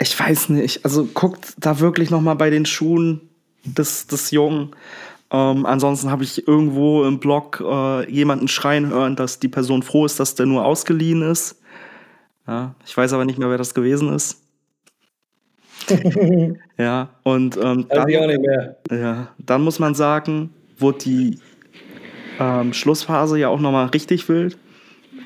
[0.00, 0.84] ich weiß nicht.
[0.84, 3.20] Also guckt da wirklich noch mal bei den Schuhen
[3.64, 4.70] des, des Jungen.
[5.30, 10.04] Ähm, ansonsten habe ich irgendwo im Blog äh, jemanden schreien hören, dass die Person froh
[10.04, 11.60] ist, dass der nur ausgeliehen ist.
[12.46, 14.42] Ja, ich weiß aber nicht mehr, wer das gewesen ist.
[16.78, 18.08] ja, und ähm, dann.
[18.90, 21.38] Ja, dann muss man sagen, wurde die
[22.38, 24.58] ähm, Schlussphase ja auch nochmal richtig wild.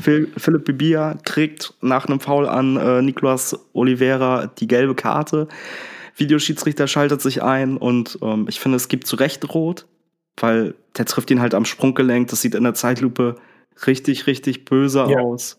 [0.01, 5.49] Philipp Bibia kriegt nach einem Foul an äh, Nicolas Oliveira die gelbe Karte.
[6.17, 9.87] Videoschiedsrichter schaltet sich ein und ähm, ich finde, es gibt zu Recht rot,
[10.39, 12.29] weil der trifft ihn halt am Sprunggelenk.
[12.29, 13.37] Das sieht in der Zeitlupe
[13.87, 15.19] richtig, richtig böse ja.
[15.19, 15.59] aus.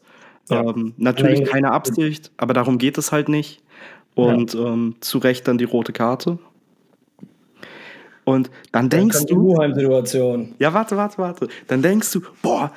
[0.50, 0.63] Ja.
[0.63, 1.50] Ähm, natürlich Nein.
[1.50, 3.62] keine Absicht, aber darum geht es halt nicht.
[4.15, 4.65] Und ja.
[4.65, 6.39] ähm, zu Recht dann die rote Karte.
[8.23, 9.56] Und dann, dann denkst du.
[9.56, 11.47] situation Ja, warte, warte, warte.
[11.67, 12.73] Dann denkst du, boah,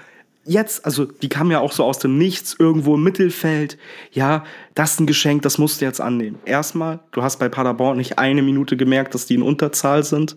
[0.51, 3.79] jetzt, also die kam ja auch so aus dem Nichts, irgendwo im Mittelfeld.
[4.11, 6.39] Ja, das ist ein Geschenk, das musst du jetzt annehmen.
[6.45, 10.37] Erstmal, du hast bei Paderborn nicht eine Minute gemerkt, dass die in Unterzahl sind.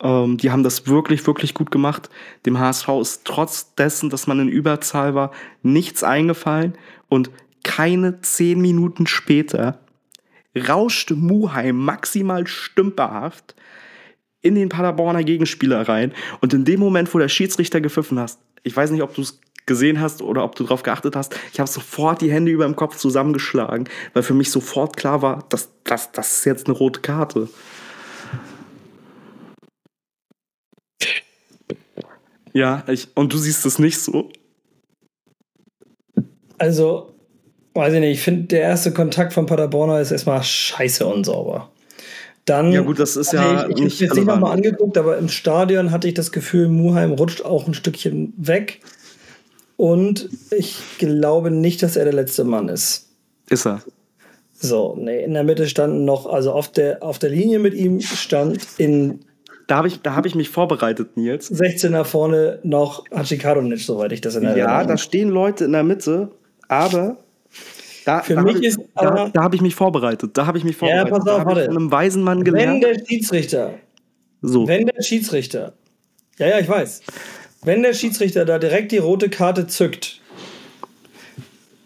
[0.00, 2.08] Ähm, die haben das wirklich, wirklich gut gemacht.
[2.46, 6.74] Dem HSV ist trotz dessen, dass man in Überzahl war, nichts eingefallen.
[7.08, 7.30] Und
[7.64, 9.80] keine zehn Minuten später
[10.56, 13.56] rauschte Muheim maximal stümperhaft
[14.40, 16.12] in den Paderborner Gegenspieler rein.
[16.40, 19.40] Und in dem Moment, wo der Schiedsrichter gepfiffen hast, ich weiß nicht, ob du es
[19.66, 22.76] gesehen hast oder ob du darauf geachtet hast, ich habe sofort die Hände über dem
[22.76, 27.00] Kopf zusammengeschlagen, weil für mich sofort klar war, dass das, das ist jetzt eine rote
[27.00, 27.48] Karte.
[32.52, 34.30] Ja, ich, und du siehst es nicht so.
[36.58, 37.14] Also,
[37.74, 41.70] weiß ich nicht, ich finde, der erste Kontakt von Paderborner ist erstmal scheiße unsauber.
[42.44, 45.28] Dann ja gut, das ist ja ich, ich nicht jetzt nicht nochmal angeguckt, aber im
[45.28, 48.80] Stadion hatte ich das Gefühl, Muheim rutscht auch ein Stückchen weg.
[49.76, 53.10] Und ich glaube nicht, dass er der letzte Mann ist.
[53.48, 53.82] Ist er?
[54.54, 58.00] So, nee, in der Mitte standen noch, also auf der, auf der Linie mit ihm
[58.00, 59.20] stand in.
[59.66, 61.50] Da habe ich, hab ich mich vorbereitet, Nils.
[61.50, 65.82] 16er vorne noch Hachikadonic, soweit ich das in der Ja, da stehen Leute in der
[65.82, 66.30] Mitte,
[66.68, 67.16] aber
[68.04, 70.30] da, Für da mich ich, ist da, da habe ich mich vorbereitet.
[70.34, 71.10] Da habe ich mich vorbereitet.
[71.10, 71.66] Ja, pass auf, warte.
[71.66, 72.82] Von einem weisen Mann gelernt.
[72.82, 73.74] Wenn der Schiedsrichter,
[74.40, 74.66] so.
[74.66, 75.74] wenn der Schiedsrichter,
[76.38, 77.02] ja, ja, ich weiß,
[77.64, 80.20] wenn der Schiedsrichter da direkt die rote Karte zückt,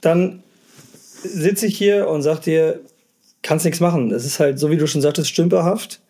[0.01, 0.43] dann
[1.23, 2.81] sitze ich hier und sag dir,
[3.43, 4.11] kannst nichts machen.
[4.13, 6.01] Es ist halt, so wie du schon sagtest, stümperhaft,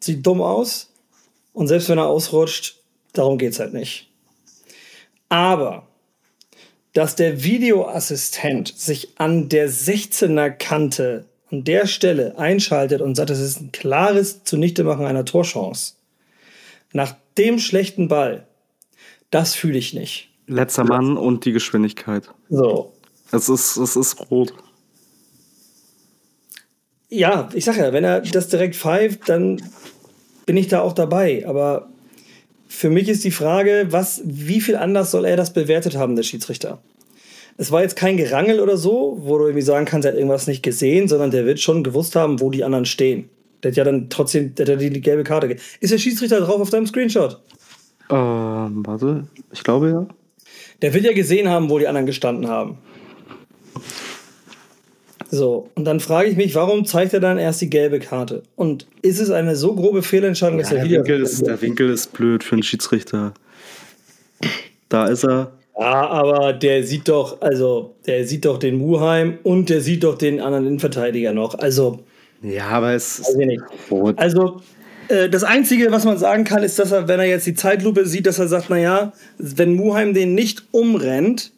[0.00, 0.92] sieht dumm aus
[1.52, 2.76] und selbst wenn er ausrutscht,
[3.12, 4.10] darum geht es halt nicht.
[5.28, 5.87] Aber
[6.98, 13.38] dass der Videoassistent sich an der 16er Kante an der Stelle einschaltet und sagt, es
[13.38, 15.94] ist ein klares Zunichtemachen einer Torchance.
[16.92, 18.48] Nach dem schlechten Ball,
[19.30, 20.30] das fühle ich nicht.
[20.48, 22.28] Letzter Mann und die Geschwindigkeit.
[22.50, 22.92] So.
[23.30, 24.52] Es ist, es ist rot.
[27.08, 29.62] Ja, ich sag ja, wenn er das direkt pfeift, dann
[30.46, 31.46] bin ich da auch dabei.
[31.46, 31.90] Aber
[32.68, 36.22] für mich ist die Frage, was, wie viel anders soll er das bewertet haben, der
[36.22, 36.80] Schiedsrichter?
[37.56, 40.46] Es war jetzt kein Gerangel oder so, wo du irgendwie sagen kannst, er hat irgendwas
[40.46, 43.30] nicht gesehen, sondern der wird schon gewusst haben, wo die anderen stehen.
[43.62, 45.56] Der hat ja dann trotzdem der hat die, die gelbe Karte.
[45.80, 47.40] Ist der Schiedsrichter drauf auf deinem Screenshot?
[48.10, 50.06] Ähm, warte, ich glaube ja.
[50.82, 52.78] Der wird ja gesehen haben, wo die anderen gestanden haben.
[55.30, 58.42] So, und dann frage ich mich, warum zeigt er dann erst die gelbe Karte?
[58.56, 61.90] Und ist es eine so grobe Fehlentscheidung, ja, dass er der Winkel ist, Der Winkel
[61.90, 63.34] ist blöd für einen Schiedsrichter.
[64.88, 65.52] Da ist er.
[65.78, 70.16] Ja, aber der sieht doch, also der sieht doch den Muheim und der sieht doch
[70.16, 71.58] den anderen Innenverteidiger noch.
[71.58, 72.00] Also.
[72.42, 73.36] Ja, aber es ist.
[74.16, 74.60] Also,
[75.08, 78.06] äh, das Einzige, was man sagen kann, ist, dass er, wenn er jetzt die Zeitlupe
[78.06, 81.52] sieht, dass er sagt, naja, wenn Muheim den nicht umrennt,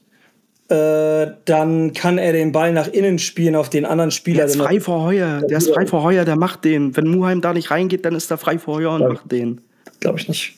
[0.71, 4.39] äh, dann kann er den Ball nach innen spielen auf den anderen Spieler.
[4.39, 6.97] Der ist frei vor Heuer, der ist frei vor Heuer, der macht den.
[6.97, 9.61] Wenn Muheim da nicht reingeht, dann ist er frei vor Heuer und glaub, macht den.
[9.99, 10.55] Glaube ich nicht.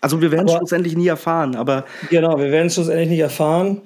[0.00, 1.84] Also wir werden es schlussendlich nie erfahren, aber.
[2.10, 3.80] Genau, wir werden es schlussendlich nicht erfahren.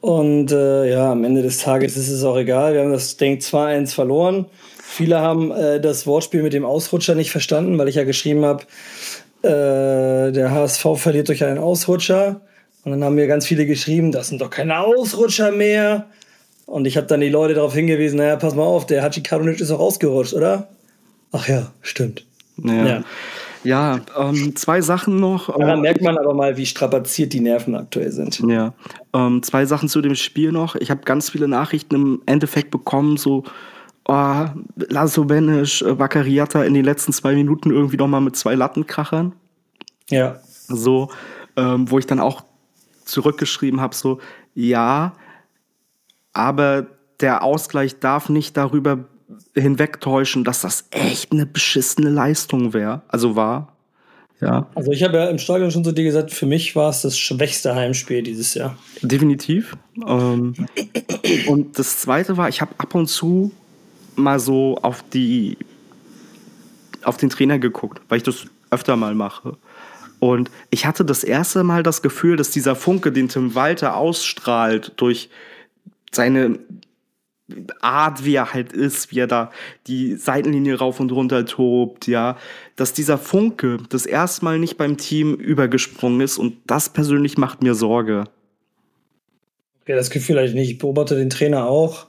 [0.00, 2.74] Und äh, ja, am Ende des Tages ist es auch egal.
[2.74, 4.46] Wir haben das Ding 2-1 verloren.
[4.76, 8.64] Viele haben äh, das Wortspiel mit dem Ausrutscher nicht verstanden, weil ich ja geschrieben habe,
[9.42, 12.42] äh, der HSV verliert durch einen Ausrutscher.
[12.84, 16.06] Und dann haben mir ganz viele geschrieben, das sind doch keine Ausrutscher mehr.
[16.66, 19.60] Und ich habe dann die Leute darauf hingewiesen, naja, pass mal auf, der Hachi Karunic
[19.60, 20.68] ist auch ausgerutscht, oder?
[21.32, 22.26] Ach ja, stimmt.
[22.62, 23.04] Ja, ja.
[23.64, 25.56] ja ähm, zwei Sachen noch.
[25.56, 28.40] Da merkt man aber mal, wie strapaziert die Nerven aktuell sind.
[28.40, 28.74] Ja,
[29.14, 30.76] ähm, zwei Sachen zu dem Spiel noch.
[30.76, 33.44] Ich habe ganz viele Nachrichten im Endeffekt bekommen, so,
[34.06, 34.44] oh,
[34.76, 39.32] Lasso Benisch, äh, Vakariata in den letzten zwei Minuten irgendwie noch mal mit zwei Lattenkrachern.
[40.10, 40.40] Ja.
[40.68, 41.08] So,
[41.56, 42.42] ähm, wo ich dann auch
[43.08, 44.20] zurückgeschrieben habe, so,
[44.54, 45.14] ja,
[46.32, 46.86] aber
[47.20, 49.04] der Ausgleich darf nicht darüber
[49.54, 53.72] hinwegtäuschen, dass das echt eine beschissene Leistung wäre, also war.
[54.40, 54.68] Ja.
[54.74, 57.18] Also ich habe ja im Stadion schon zu dir gesagt, für mich war es das
[57.18, 58.78] schwächste Heimspiel dieses Jahr.
[59.02, 59.76] Definitiv.
[60.06, 60.54] Ähm,
[61.48, 63.50] und das zweite war, ich habe ab und zu
[64.14, 65.56] mal so auf die
[67.02, 69.56] auf den Trainer geguckt, weil ich das öfter mal mache.
[70.20, 74.92] Und ich hatte das erste Mal das Gefühl, dass dieser Funke, den Tim Walter ausstrahlt,
[74.96, 75.30] durch
[76.12, 76.58] seine
[77.80, 79.50] Art, wie er halt ist, wie er da
[79.86, 82.36] die Seitenlinie rauf und runter tobt, ja,
[82.76, 87.62] dass dieser Funke das erste Mal nicht beim Team übergesprungen ist und das persönlich macht
[87.62, 88.24] mir Sorge.
[89.82, 90.70] Okay, das Gefühl hatte ich nicht.
[90.70, 92.07] Ich beobachte den Trainer auch.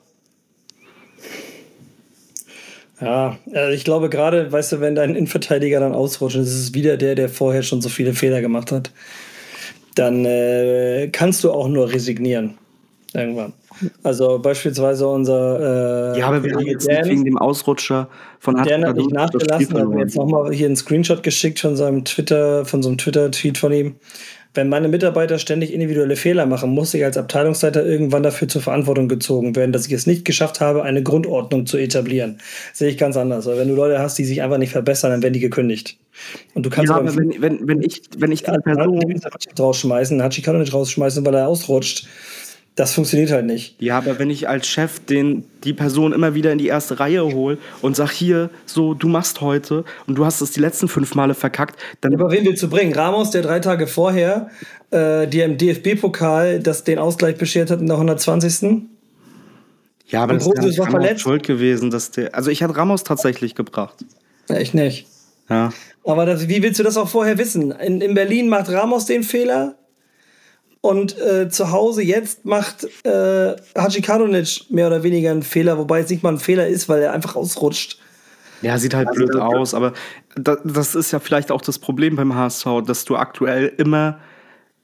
[3.02, 6.98] Ja, also ich glaube gerade, weißt du, wenn dein Innenverteidiger dann ausrutscht, ist es wieder
[6.98, 8.92] der, der vorher schon so viele Fehler gemacht hat,
[9.96, 12.58] dann äh, kannst du auch nur resignieren.
[13.14, 13.54] Irgendwann.
[14.04, 18.08] Also beispielsweise unser äh, Ja, aber wir haben jetzt Dan, wegen dem Ausrutscher
[18.40, 22.06] von Dan hat nicht nachgelassen, hat mir jetzt nochmal hier einen Screenshot geschickt von seinem
[22.06, 23.96] Twitter, von so einem Twitter-Tweet von ihm.
[24.60, 29.08] Wenn meine Mitarbeiter ständig individuelle Fehler machen, muss ich als Abteilungsleiter irgendwann dafür zur Verantwortung
[29.08, 32.42] gezogen werden, dass ich es nicht geschafft habe, eine Grundordnung zu etablieren.
[32.74, 33.46] Sehe ich ganz anders.
[33.46, 35.98] Weil wenn du Leute hast, die sich einfach nicht verbessern, dann werden die gekündigt.
[36.56, 39.02] Und du kannst ja, aber wenn, wenn, wenn ich, wenn ich die Person
[39.58, 42.10] rausschmeißen, Hachi kann doch nicht rausschmeißen, weil er ausrutscht.
[42.80, 43.76] Das funktioniert halt nicht.
[43.82, 47.26] Ja, aber wenn ich als Chef den, die Person immer wieder in die erste Reihe
[47.26, 51.14] hole und sag hier, so, du machst heute und du hast es die letzten fünf
[51.14, 52.14] Male verkackt, dann.
[52.14, 52.94] aber wen willst du bringen?
[52.94, 54.50] Ramos, der drei Tage vorher
[54.92, 58.84] äh, dir im DFB-Pokal das den Ausgleich beschert hat in der 120.
[60.08, 61.20] Ja, aber und das ist verletzt.
[61.20, 62.34] schuld gewesen, dass der.
[62.34, 64.06] Also ich hatte Ramos tatsächlich gebracht.
[64.48, 65.06] Echt nicht.
[65.50, 65.74] Ja.
[66.06, 67.72] Aber das, wie willst du das auch vorher wissen?
[67.72, 69.76] In, in Berlin macht Ramos den Fehler,
[70.82, 76.00] und äh, zu Hause jetzt macht äh, Haji Kadunic mehr oder weniger einen Fehler, wobei
[76.00, 78.00] es nicht mal ein Fehler ist, weil er einfach ausrutscht.
[78.62, 79.94] Ja, sieht halt blöd aus, aber
[80.36, 84.20] das ist ja vielleicht auch das Problem beim HSV, dass du aktuell immer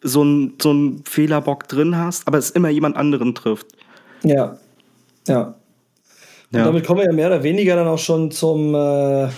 [0.02, 3.68] so einen so einen Fehlerbock drin hast, aber es immer jemand anderen trifft.
[4.24, 4.58] Ja,
[5.28, 5.56] ja.
[6.52, 9.30] Und damit kommen wir ja mehr oder weniger dann auch schon zum äh,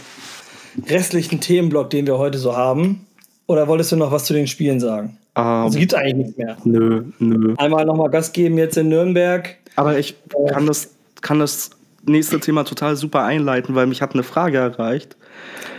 [0.88, 3.08] restlichen Themenblock, den wir heute so haben.
[3.48, 5.18] Oder wolltest du noch was zu den Spielen sagen?
[5.38, 6.58] Also gibt es eigentlich nichts mehr.
[6.64, 7.54] Nö, nö.
[7.58, 9.56] Einmal nochmal Gas geben jetzt in Nürnberg.
[9.76, 10.16] Aber ich
[10.50, 10.90] kann, das,
[11.22, 11.70] kann das
[12.06, 15.16] nächste Thema total super einleiten, weil mich hat eine Frage erreicht.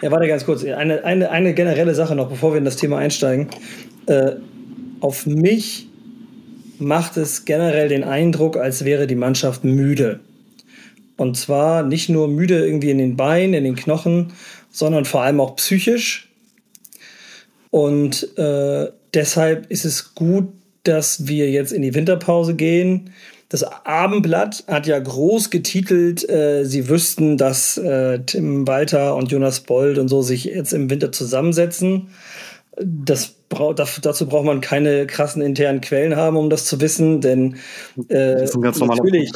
[0.00, 0.64] Ja, warte ganz kurz.
[0.64, 3.48] Eine, eine, eine generelle Sache noch, bevor wir in das Thema einsteigen.
[4.06, 4.36] Äh,
[5.00, 5.88] auf mich
[6.78, 10.20] macht es generell den Eindruck, als wäre die Mannschaft müde.
[11.16, 14.32] Und zwar nicht nur müde irgendwie in den Beinen, in den Knochen,
[14.70, 16.28] sondern vor allem auch psychisch.
[17.70, 20.48] Und äh, deshalb ist es gut,
[20.84, 23.10] dass wir jetzt in die Winterpause gehen.
[23.48, 29.60] Das Abendblatt hat ja groß getitelt, äh, sie wüssten, dass äh, Tim Walter und Jonas
[29.60, 32.08] Bold und so sich jetzt im Winter zusammensetzen.
[32.80, 37.56] Das brauch, dazu braucht man keine krassen internen Quellen haben, um das zu wissen, denn
[38.08, 39.32] äh, natürlich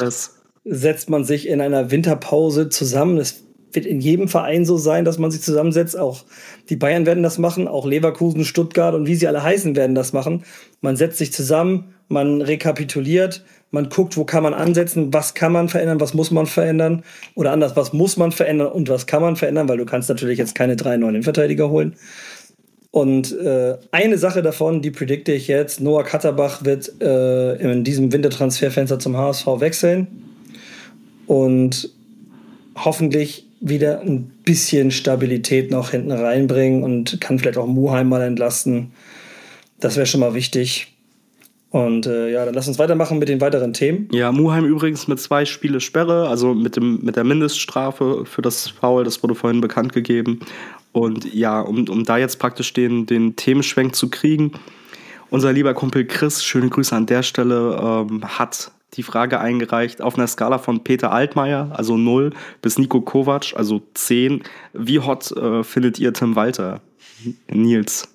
[0.63, 3.17] setzt man sich in einer Winterpause zusammen.
[3.17, 5.97] Es wird in jedem Verein so sein, dass man sich zusammensetzt.
[5.97, 6.23] Auch
[6.69, 10.13] die Bayern werden das machen, auch Leverkusen, Stuttgart und wie sie alle heißen werden das
[10.13, 10.43] machen.
[10.81, 15.67] Man setzt sich zusammen, man rekapituliert, man guckt, wo kann man ansetzen, was kann man
[15.67, 19.35] verändern, was muss man verändern oder anders, was muss man verändern und was kann man
[19.35, 21.95] verändern, weil du kannst natürlich jetzt keine drei neuen Innenverteidiger holen.
[22.91, 28.13] Und äh, eine Sache davon, die predikte ich jetzt, Noah Katterbach wird äh, in diesem
[28.13, 30.07] Wintertransferfenster zum HSV wechseln
[31.25, 31.89] und
[32.75, 38.91] hoffentlich wieder ein bisschen Stabilität noch hinten reinbringen und kann vielleicht auch Muheim mal entlasten.
[39.79, 40.93] Das wäre schon mal wichtig.
[41.69, 44.09] Und äh, ja, dann lass uns weitermachen mit den weiteren Themen.
[44.11, 48.67] Ja, Muheim übrigens mit zwei Spiele Sperre, also mit, dem, mit der Mindeststrafe für das
[48.67, 50.41] Foul, das wurde vorhin bekannt gegeben.
[50.91, 54.51] Und ja, um, um da jetzt praktisch den, den Themenschwenk zu kriegen,
[55.31, 60.15] unser lieber Kumpel Chris, schöne Grüße an der Stelle, ähm, hat die Frage eingereicht auf
[60.17, 64.43] einer Skala von Peter Altmaier, also 0, bis Nico Kovac, also 10.
[64.73, 66.81] Wie hot äh, findet ihr Tim Walter?
[67.51, 68.07] Nils.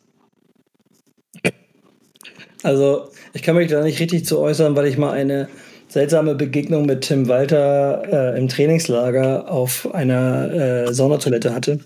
[2.62, 5.48] Also, ich kann mich da nicht richtig zu äußern, weil ich mal eine
[5.88, 11.80] seltsame Begegnung mit Tim Walter äh, im Trainingslager auf einer äh, Saunatoilette hatte.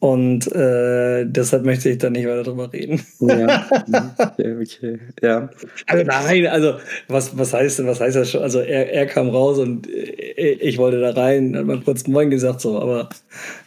[0.00, 3.04] Und äh, deshalb möchte ich da nicht weiter drüber reden.
[3.18, 3.66] Ja,
[4.38, 4.98] okay.
[5.20, 5.50] Ja.
[5.86, 6.74] Also nein, also
[7.08, 8.42] was, was heißt was heißt das schon?
[8.42, 12.60] Also er, er kam raus und ich wollte da rein, hat mal kurz Moin gesagt,
[12.60, 13.08] so, aber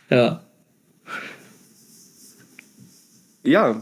[0.10, 0.42] ja.
[3.44, 3.82] Ja,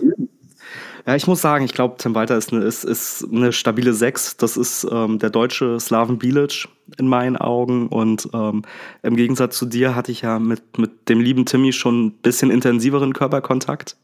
[1.09, 4.37] ja, ich muss sagen, ich glaube, Tim Walter ist eine, ist, ist eine stabile Sechs.
[4.37, 6.67] Das ist ähm, der deutsche Slaven Bilic
[6.99, 7.87] in meinen Augen.
[7.87, 8.61] Und ähm,
[9.01, 12.51] im Gegensatz zu dir hatte ich ja mit, mit dem lieben Timmy schon ein bisschen
[12.51, 13.97] intensiveren Körperkontakt.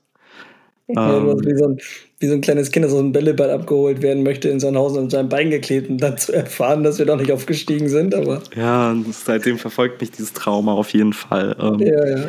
[0.87, 1.77] Ja, ähm, wie, so ein,
[2.17, 4.97] wie, so ein, kleines Kind, das aus dem Bälleball abgeholt werden möchte, in sein Haus
[4.97, 8.15] und sein Bein geklebt und dann zu erfahren, dass wir doch nicht aufgestiegen sind.
[8.15, 11.55] Aber ja, seitdem verfolgt mich dieses Trauma auf jeden Fall.
[11.59, 12.23] Ähm, ja, ja.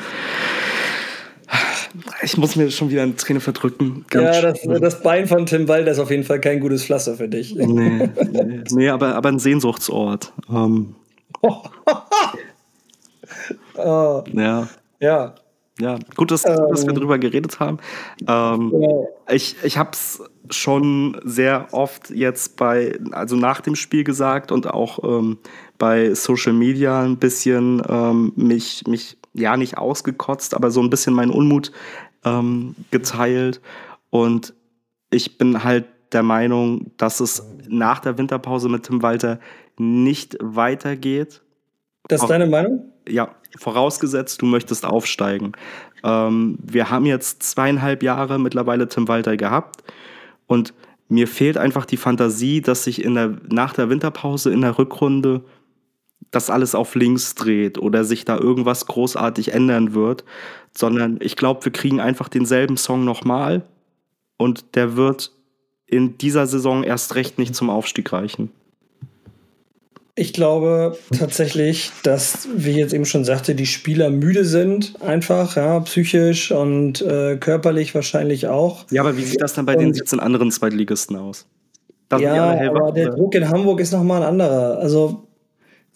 [2.22, 4.04] Ich muss mir schon wieder eine Träne verdrücken.
[4.10, 7.14] Ganz ja, das, das, Bein von Tim Walder ist auf jeden Fall kein gutes Pflaster
[7.14, 7.54] für dich.
[7.54, 10.32] Nee, nee, nee aber, aber ein Sehnsuchtsort.
[10.50, 10.94] Ähm.
[11.42, 11.62] oh.
[14.32, 14.68] Ja.
[15.00, 15.34] Ja.
[15.78, 16.96] Ja, gut, dass, ähm, dass wir ähm.
[16.96, 17.78] drüber geredet haben.
[18.26, 19.34] Ähm, ja.
[19.34, 24.66] Ich, ich habe es schon sehr oft jetzt bei, also nach dem Spiel gesagt und
[24.68, 25.38] auch ähm,
[25.78, 31.14] bei Social Media ein bisschen ähm, mich, mich, ja, nicht ausgekotzt, aber so ein bisschen
[31.14, 31.72] meinen Unmut
[32.24, 33.60] ähm, geteilt.
[34.10, 34.54] Und
[35.10, 39.38] ich bin halt der Meinung, dass es nach der Winterpause mit Tim Walter
[39.78, 41.42] nicht weitergeht.
[42.08, 42.92] Das ist deine Meinung?
[43.08, 45.52] Ja, vorausgesetzt, du möchtest aufsteigen.
[46.04, 49.82] Ähm, wir haben jetzt zweieinhalb Jahre mittlerweile Tim Walter gehabt
[50.46, 50.72] und
[51.08, 55.44] mir fehlt einfach die Fantasie, dass sich in der, nach der Winterpause in der Rückrunde
[56.30, 60.24] das alles auf links dreht oder sich da irgendwas großartig ändern wird,
[60.76, 63.62] sondern ich glaube, wir kriegen einfach denselben Song nochmal
[64.36, 65.32] und der wird
[65.86, 68.50] in dieser Saison erst recht nicht zum Aufstieg reichen.
[70.18, 75.56] Ich glaube tatsächlich, dass, wie ich jetzt eben schon sagte, die Spieler müde sind, einfach,
[75.56, 78.86] ja, psychisch und äh, körperlich wahrscheinlich auch.
[78.90, 81.46] Ja, aber wie sieht das dann bei und, den 17 anderen Zweitligisten aus?
[82.08, 84.78] Da ja, aber der Druck in Hamburg ist nochmal ein anderer.
[84.78, 85.25] Also,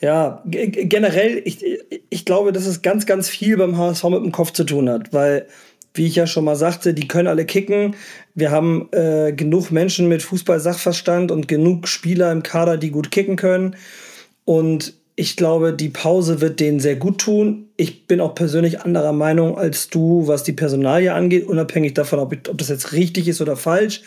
[0.01, 1.59] ja, generell, ich,
[2.09, 5.12] ich glaube, dass es ganz, ganz viel beim HSV mit dem Kopf zu tun hat,
[5.12, 5.46] weil
[5.94, 7.96] wie ich ja schon mal sagte, die können alle kicken.
[8.34, 13.36] Wir haben äh, genug Menschen mit Fußball-Sachverstand und genug Spieler im Kader, die gut kicken
[13.36, 13.76] können.
[14.44, 17.66] Und ich glaube, die Pause wird denen sehr gut tun.
[17.76, 22.32] Ich bin auch persönlich anderer Meinung als du, was die Personalie angeht, unabhängig davon, ob,
[22.32, 24.03] ich, ob das jetzt richtig ist oder falsch.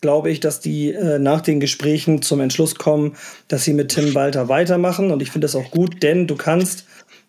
[0.00, 3.16] Glaube ich, dass die äh, nach den Gesprächen zum Entschluss kommen,
[3.48, 5.10] dass sie mit Tim Walter weitermachen.
[5.10, 6.84] Und ich finde das auch gut, denn du kannst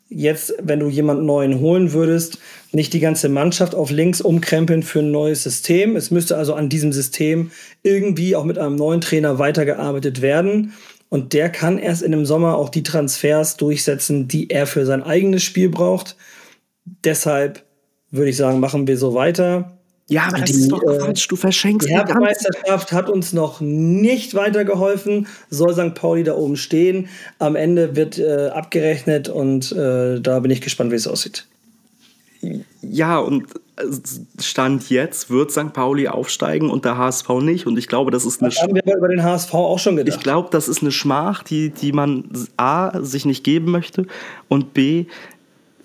[0.10, 2.40] jetzt, wenn du jemanden neuen holen würdest,
[2.72, 5.96] nicht die ganze Mannschaft auf links umkrempeln für ein neues System.
[5.96, 7.52] Es müsste also an diesem System
[7.84, 10.74] irgendwie auch mit einem neuen Trainer weitergearbeitet werden.
[11.10, 15.02] Und der kann erst in dem Sommer auch die Transfers durchsetzen, die er für sein
[15.02, 16.16] eigenes Spiel braucht.
[17.04, 17.64] Deshalb
[18.12, 19.79] würde ich sagen, machen wir so weiter.
[20.10, 21.28] Ja, aber das die, ist doch äh, Quatsch.
[21.30, 25.28] Du verschenkst die Herbstmeisterschaft hat uns noch nicht weitergeholfen.
[25.52, 25.94] Soll St.
[25.94, 27.10] Pauli da oben stehen.
[27.38, 31.46] Am Ende wird äh, abgerechnet und äh, da bin ich gespannt, wie es aussieht.
[32.82, 33.46] Ja, und
[33.76, 33.84] äh,
[34.42, 35.74] Stand jetzt wird St.
[35.74, 37.68] Pauli aufsteigen und der HSV nicht.
[37.68, 38.50] Und ich glaube, das ist eine.
[38.50, 40.18] Das haben wir über den HSV auch schon gedacht.
[40.18, 44.08] Ich glaube, das ist eine Schmach, die, die man A, sich nicht geben möchte
[44.48, 45.06] und B,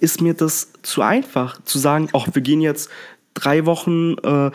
[0.01, 2.91] ist mir das zu einfach, zu sagen, ach, wir gehen jetzt
[3.35, 4.51] drei Wochen äh,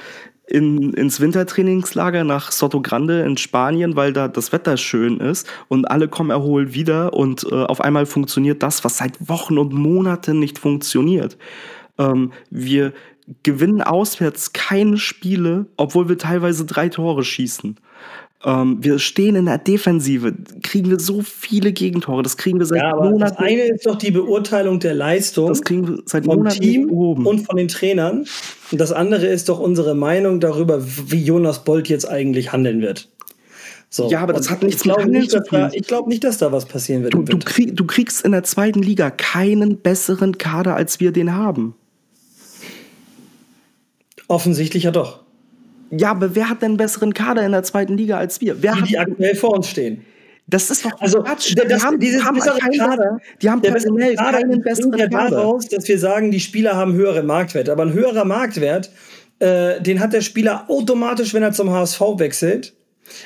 [0.50, 5.86] in, ins Wintertrainingslager nach Soto Grande in Spanien, weil da das Wetter schön ist und
[5.86, 10.40] alle kommen erholt wieder und äh, auf einmal funktioniert das, was seit Wochen und Monaten
[10.40, 11.38] nicht funktioniert.
[12.00, 12.94] Ähm, wir
[13.44, 17.78] gewinnen auswärts keine Spiele, obwohl wir teilweise drei Tore schießen.
[18.46, 20.34] Ähm, wir stehen in der Defensive,
[20.64, 22.24] kriegen wir so viele Gegentore.
[22.24, 23.20] Das kriegen wir seit ja, Monaten.
[23.20, 26.90] Das eine ist doch die Beurteilung der Leistung das kriegen wir seit vom Monaten Team
[26.90, 27.26] oben.
[27.26, 28.26] und von den Trainern.
[28.72, 33.10] Und das andere ist doch unsere Meinung darüber, wie Jonas Bolt jetzt eigentlich handeln wird.
[33.90, 34.10] So.
[34.10, 35.70] Ja, aber das hat nichts mit Handeln zu tun.
[35.74, 37.16] ich glaube nicht, dass da was passieren wird.
[37.16, 41.34] Du, du, krieg, du kriegst in der zweiten Liga keinen besseren Kader, als wir den
[41.34, 41.76] haben.
[44.28, 45.24] Offensichtlich ja doch.
[45.92, 48.62] Ja, aber wer hat denn einen besseren Kader in der zweiten Liga als wir?
[48.62, 50.06] Wer die, die aktuell vor uns stehen.
[50.50, 51.56] Das ist doch also, Quatsch.
[51.56, 55.38] Das, die haben, dieses haben bessere Kader, die haben personell Kader keinen besseren ja Kader.
[55.38, 57.72] daraus, dass wir sagen, die Spieler haben höhere Marktwerte.
[57.72, 58.90] Aber ein höherer Marktwert,
[59.40, 62.74] äh, den hat der Spieler automatisch, wenn er zum HSV wechselt.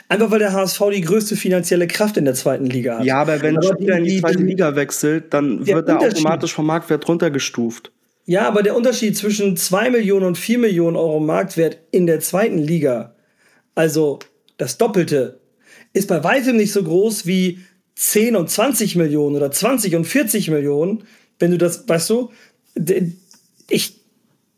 [0.08, 3.06] Einfach weil der HSV die größte finanzielle Kraft in der zweiten Liga hat.
[3.06, 6.66] Ja, aber wenn ein Spieler in die zweite Liga wechselt, dann wird er automatisch vom
[6.66, 7.92] Marktwert runtergestuft.
[8.26, 12.58] Ja, aber der Unterschied zwischen 2 Millionen und 4 Millionen Euro Marktwert in der zweiten
[12.58, 13.16] Liga,
[13.76, 14.20] also
[14.58, 15.40] das Doppelte,
[15.94, 17.60] ist bei weitem nicht so groß wie
[17.96, 21.04] 10 und 20 Millionen oder 20 und 40 Millionen.
[21.38, 22.32] Wenn du das, weißt du,
[23.70, 24.00] ich,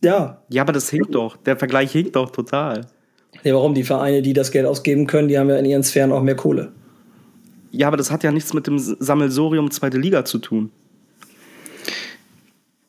[0.03, 0.41] ja.
[0.49, 1.35] Ja, aber das hinkt doch.
[1.37, 2.87] Der Vergleich hinkt doch total.
[3.43, 3.73] Ja, warum?
[3.73, 6.35] Die Vereine, die das Geld ausgeben können, die haben ja in ihren Sphären auch mehr
[6.35, 6.71] Kohle.
[7.71, 10.71] Ja, aber das hat ja nichts mit dem Sammelsorium zweite Liga zu tun.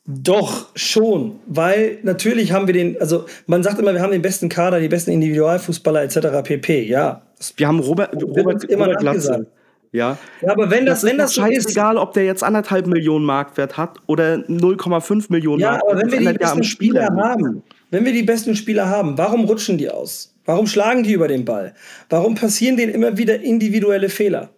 [0.09, 4.47] Doch, schon, weil natürlich haben wir den, also man sagt immer, wir haben den besten
[4.47, 6.43] Kader, die besten Individualfußballer etc.
[6.43, 6.83] pp.
[6.83, 7.23] Ja.
[7.57, 9.47] Wir haben Robert, Robert, immer Robert Glatze.
[9.91, 11.71] Ja, ja aber wenn das, das wenn das so ist.
[11.71, 15.91] Egal, ob der jetzt anderthalb Millionen Marktwert hat oder 0,5 Millionen ja, Marktwert.
[15.91, 19.43] Ja, aber wenn wir die besten Spieler haben, wenn wir die besten Spieler haben, warum
[19.43, 20.33] rutschen die aus?
[20.45, 21.73] Warum schlagen die über den Ball?
[22.09, 24.51] Warum passieren denen immer wieder individuelle Fehler?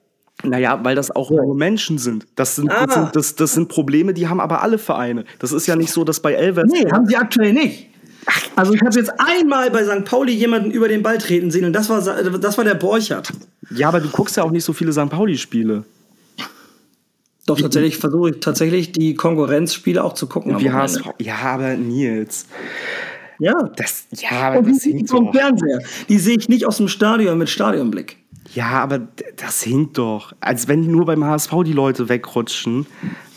[0.43, 2.25] Naja, weil das auch nur Menschen sind.
[2.35, 2.85] Das sind, ah.
[2.85, 5.25] das sind, das, das sind Probleme, die haben aber alle Vereine.
[5.39, 6.69] Das ist ja nicht so, dass bei Elvers.
[6.71, 7.87] Nee, haben sie aktuell nicht.
[8.55, 10.05] Also ich habe jetzt einmal bei St.
[10.05, 13.31] Pauli jemanden über den Ball treten sehen und das war, das war der Borchert.
[13.71, 15.09] Ja, aber du guckst ja auch nicht so viele St.
[15.09, 15.83] Pauli-Spiele.
[17.45, 20.55] Doch, tatsächlich versuche ich tatsächlich die Konkurrenzspiele auch zu gucken.
[20.71, 22.45] HSV, ja, aber Nils.
[23.39, 23.71] Ja.
[23.75, 25.79] Das, ja, aber das die vom Fernseher.
[26.09, 28.17] Die sehe ich nicht aus dem Stadion mit Stadionblick.
[28.53, 30.33] Ja, aber das hinkt doch.
[30.39, 32.87] Als wenn nur beim HSV die Leute wegrutschen.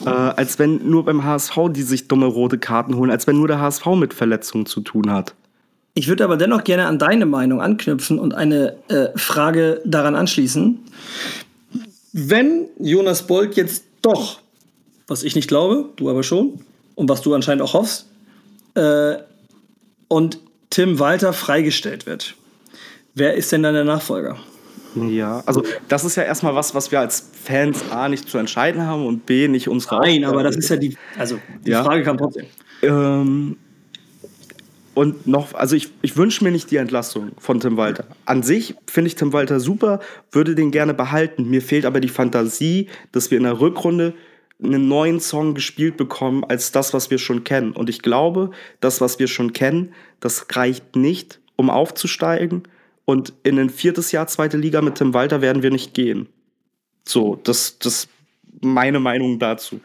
[0.04, 3.10] Äh, als wenn nur beim HSV die sich dumme rote Karten holen.
[3.10, 5.34] Als wenn nur der HSV mit Verletzungen zu tun hat.
[5.94, 10.78] Ich würde aber dennoch gerne an deine Meinung anknüpfen und eine äh, Frage daran anschließen.
[12.14, 14.40] Wenn Jonas Bolt jetzt doch,
[15.06, 16.60] was ich nicht glaube, du aber schon,
[16.94, 18.06] und was du anscheinend auch hoffst,
[18.74, 19.16] äh,
[20.08, 20.38] und
[20.70, 22.34] Tim Walter freigestellt wird,
[23.14, 24.38] wer ist denn dann der Nachfolger?
[24.94, 28.82] Ja, also das ist ja erstmal was, was wir als Fans A nicht zu entscheiden
[28.86, 31.82] haben und B nicht unsere Nein, aber das ist ja die, also die ja.
[31.82, 32.46] Frage kam trotzdem.
[32.82, 33.56] Ähm,
[34.94, 38.04] und noch, also ich, ich wünsche mir nicht die Entlassung von Tim Walter.
[38.26, 41.48] An sich finde ich Tim Walter super, würde den gerne behalten.
[41.48, 44.12] Mir fehlt aber die Fantasie, dass wir in der Rückrunde
[44.62, 47.72] einen neuen Song gespielt bekommen als das, was wir schon kennen.
[47.72, 52.64] Und ich glaube, das, was wir schon kennen, das reicht nicht, um aufzusteigen.
[53.04, 56.28] Und in ein viertes Jahr zweite Liga mit Tim Walter werden wir nicht gehen.
[57.04, 58.08] So, das, das
[58.60, 59.80] meine Meinung dazu.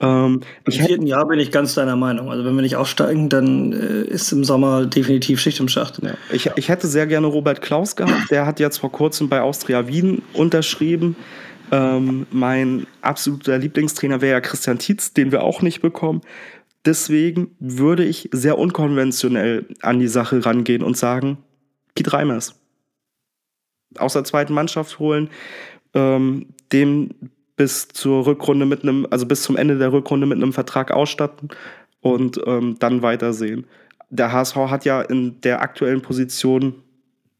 [0.00, 2.30] Ähm, Im vierten Jahr bin ich ganz deiner Meinung.
[2.30, 6.02] Also wenn wir nicht aufsteigen, dann äh, ist im Sommer definitiv Schicht im Schacht.
[6.02, 6.14] Ja.
[6.32, 8.30] Ich, ich hätte sehr gerne Robert Klaus gehabt.
[8.30, 11.16] Der hat jetzt vor kurzem bei Austria Wien unterschrieben.
[11.70, 16.22] Ähm, mein absoluter Lieblingstrainer wäre ja Christian Tietz, den wir auch nicht bekommen.
[16.86, 21.38] Deswegen würde ich sehr unkonventionell an die Sache rangehen und sagen,
[21.94, 22.54] Piet Reimers.
[23.96, 25.30] Aus der zweiten Mannschaft holen,
[25.94, 27.10] ähm, dem
[27.56, 31.50] bis zur Rückrunde mit einem, also bis zum Ende der Rückrunde mit einem Vertrag ausstatten
[32.00, 33.66] und ähm, dann weitersehen.
[34.10, 36.74] Der HSV hat ja in der aktuellen Position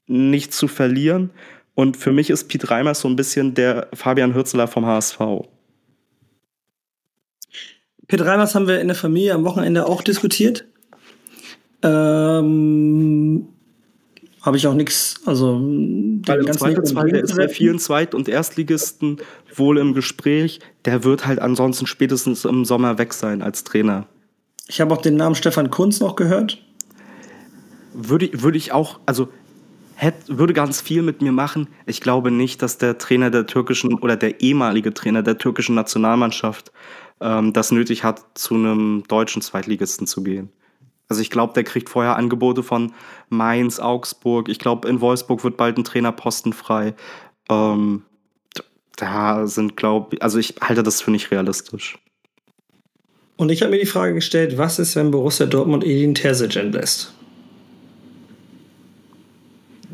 [0.07, 1.31] nichts zu verlieren
[1.75, 5.19] und für mich ist Piet Reimers so ein bisschen der Fabian Hürzeler vom HSV.
[8.07, 10.67] Piet Reimers haben wir in der Familie am Wochenende auch diskutiert.
[11.83, 13.49] Ähm,
[14.45, 19.17] Habe ich auch nichts, also Weil im Zweifelsfall, der ist bei vielen Zweit- und Erstligisten
[19.57, 20.61] wohl im Gespräch.
[20.85, 24.07] Der wird halt ansonsten spätestens im Sommer weg sein als Trainer.
[24.69, 26.63] Ich habe auch den Namen Stefan Kunz noch gehört.
[27.95, 29.29] Würde, würde ich auch, also
[29.95, 31.69] hätte, würde ganz viel mit mir machen.
[31.87, 36.71] Ich glaube nicht, dass der Trainer der türkischen oder der ehemalige Trainer der türkischen Nationalmannschaft
[37.23, 40.51] ähm, das nötig hat, zu einem deutschen Zweitligisten zu gehen.
[41.09, 42.93] Also ich glaube, der kriegt vorher Angebote von
[43.29, 44.49] Mainz, Augsburg.
[44.49, 46.95] Ich glaube, in Wolfsburg wird bald ein Trainerposten frei.
[47.51, 48.03] Ähm,
[48.97, 51.99] da sind, glaube ich, also ich halte das für nicht realistisch.
[53.37, 57.13] Und ich habe mir die Frage gestellt, was ist, wenn Borussia Dortmund Edin Terzic entlässt?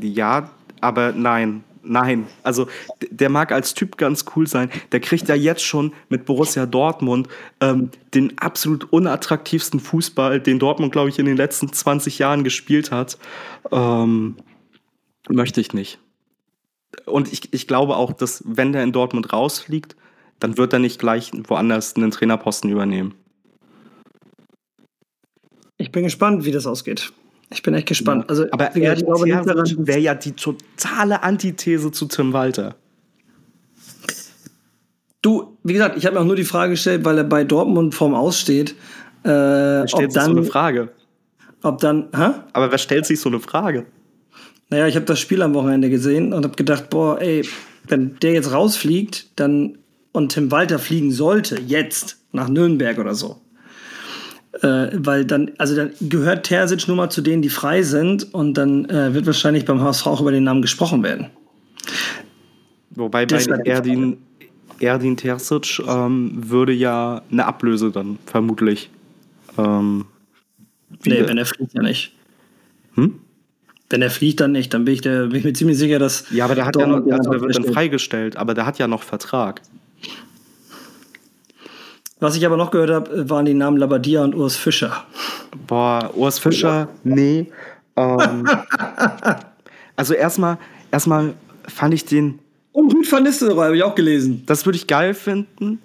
[0.00, 0.50] Ja,
[0.80, 1.64] aber nein.
[1.82, 2.68] Nein, also
[3.10, 4.70] der mag als Typ ganz cool sein.
[4.92, 7.28] Der kriegt ja jetzt schon mit Borussia Dortmund
[7.60, 12.90] ähm, den absolut unattraktivsten Fußball, den Dortmund, glaube ich, in den letzten 20 Jahren gespielt
[12.90, 13.18] hat.
[13.72, 14.36] Ähm,
[15.28, 15.98] möchte ich nicht.
[17.06, 19.96] Und ich, ich glaube auch, dass wenn der in Dortmund rausfliegt,
[20.38, 23.14] dann wird er nicht gleich woanders einen Trainerposten übernehmen.
[25.78, 27.12] Ich bin gespannt, wie das ausgeht.
[27.52, 28.28] Ich bin echt gespannt.
[28.28, 32.76] Also, aber er wäre ja die totale Antithese zu Tim Walter.
[35.22, 37.94] Du, wie gesagt, ich habe mir auch nur die Frage gestellt, weil er bei Dortmund
[37.94, 38.70] vorm Aussteht.
[39.24, 40.90] Äh, wer stellt sich so eine Frage?
[41.62, 42.30] Ob dann, hä?
[42.52, 43.86] Aber wer stellt sich so eine Frage?
[44.70, 47.46] Naja, ich habe das Spiel am Wochenende gesehen und habe gedacht, boah, ey,
[47.86, 49.78] wenn der jetzt rausfliegt, dann
[50.12, 53.40] und Tim Walter fliegen sollte, jetzt nach Nürnberg oder so,
[54.62, 58.54] äh, weil dann, also dann gehört Terzic nur mal zu denen, die frei sind und
[58.54, 61.26] dann äh, wird wahrscheinlich beim HSV auch über den Namen gesprochen werden.
[62.90, 64.18] Wobei bei Erdin,
[64.80, 68.90] Erdin Terzic ähm, würde ja eine Ablöse dann vermutlich.
[69.56, 70.06] Ähm,
[71.04, 72.12] nee, wenn er fliegt ja nicht.
[72.94, 73.20] Hm?
[73.88, 74.72] Wenn er fliegt, dann nicht.
[74.72, 76.30] Dann bin ich, der, bin ich mir ziemlich sicher, dass.
[76.30, 78.86] Ja, aber der hat ja noch, also der wird dann freigestellt, aber der hat ja
[78.86, 79.60] noch Vertrag.
[82.20, 85.04] Was ich aber noch gehört habe, waren die Namen Labadia und Urs Fischer.
[85.66, 87.50] Boah, Urs Fischer, nee.
[87.96, 88.46] Ähm,
[89.96, 90.58] also erstmal,
[90.92, 91.34] erstmal
[91.66, 92.38] fand ich den
[92.72, 94.42] Und Rüd van Nistelrooy habe ich auch gelesen.
[94.46, 95.80] Das würde ich geil finden.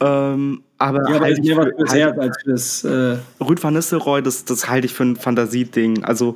[0.00, 2.84] Ähm, aber Ja, aber halt mir was für- halt- als fürs.
[2.84, 6.04] Äh, Rüd van Nistelrooy, das, das halte ich für ein Fantasieding.
[6.04, 6.34] Also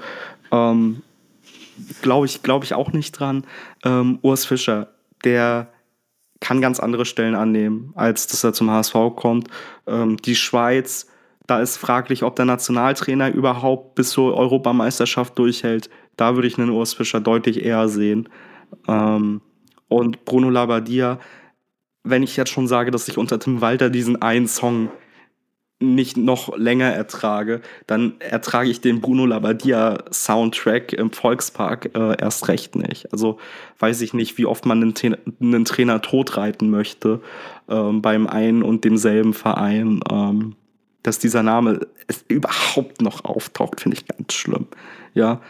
[0.52, 1.02] ähm,
[2.02, 3.44] glaube ich, glaube ich auch nicht dran.
[3.84, 4.88] Ähm, Urs Fischer,
[5.24, 5.68] der
[6.46, 9.48] kann ganz andere Stellen annehmen, als dass er zum HSV kommt.
[9.88, 11.08] Ähm, die Schweiz,
[11.48, 15.90] da ist fraglich, ob der Nationaltrainer überhaupt bis zur Europameisterschaft durchhält.
[16.16, 18.28] Da würde ich einen Urs Fischer deutlich eher sehen.
[18.86, 19.40] Ähm,
[19.88, 21.18] und Bruno Labbadia,
[22.04, 24.90] wenn ich jetzt schon sage, dass ich unter Tim Walter diesen einen Song
[25.78, 32.48] nicht noch länger ertrage, dann ertrage ich den Bruno Labbadia Soundtrack im Volkspark äh, erst
[32.48, 33.12] recht nicht.
[33.12, 33.38] Also
[33.78, 37.20] weiß ich nicht, wie oft man einen, Trainer- einen Trainer totreiten möchte
[37.68, 40.00] ähm, beim einen und demselben Verein.
[40.10, 40.56] Ähm,
[41.02, 41.86] dass dieser Name
[42.26, 44.66] überhaupt noch auftaucht, finde ich ganz schlimm.
[45.14, 45.40] Ja.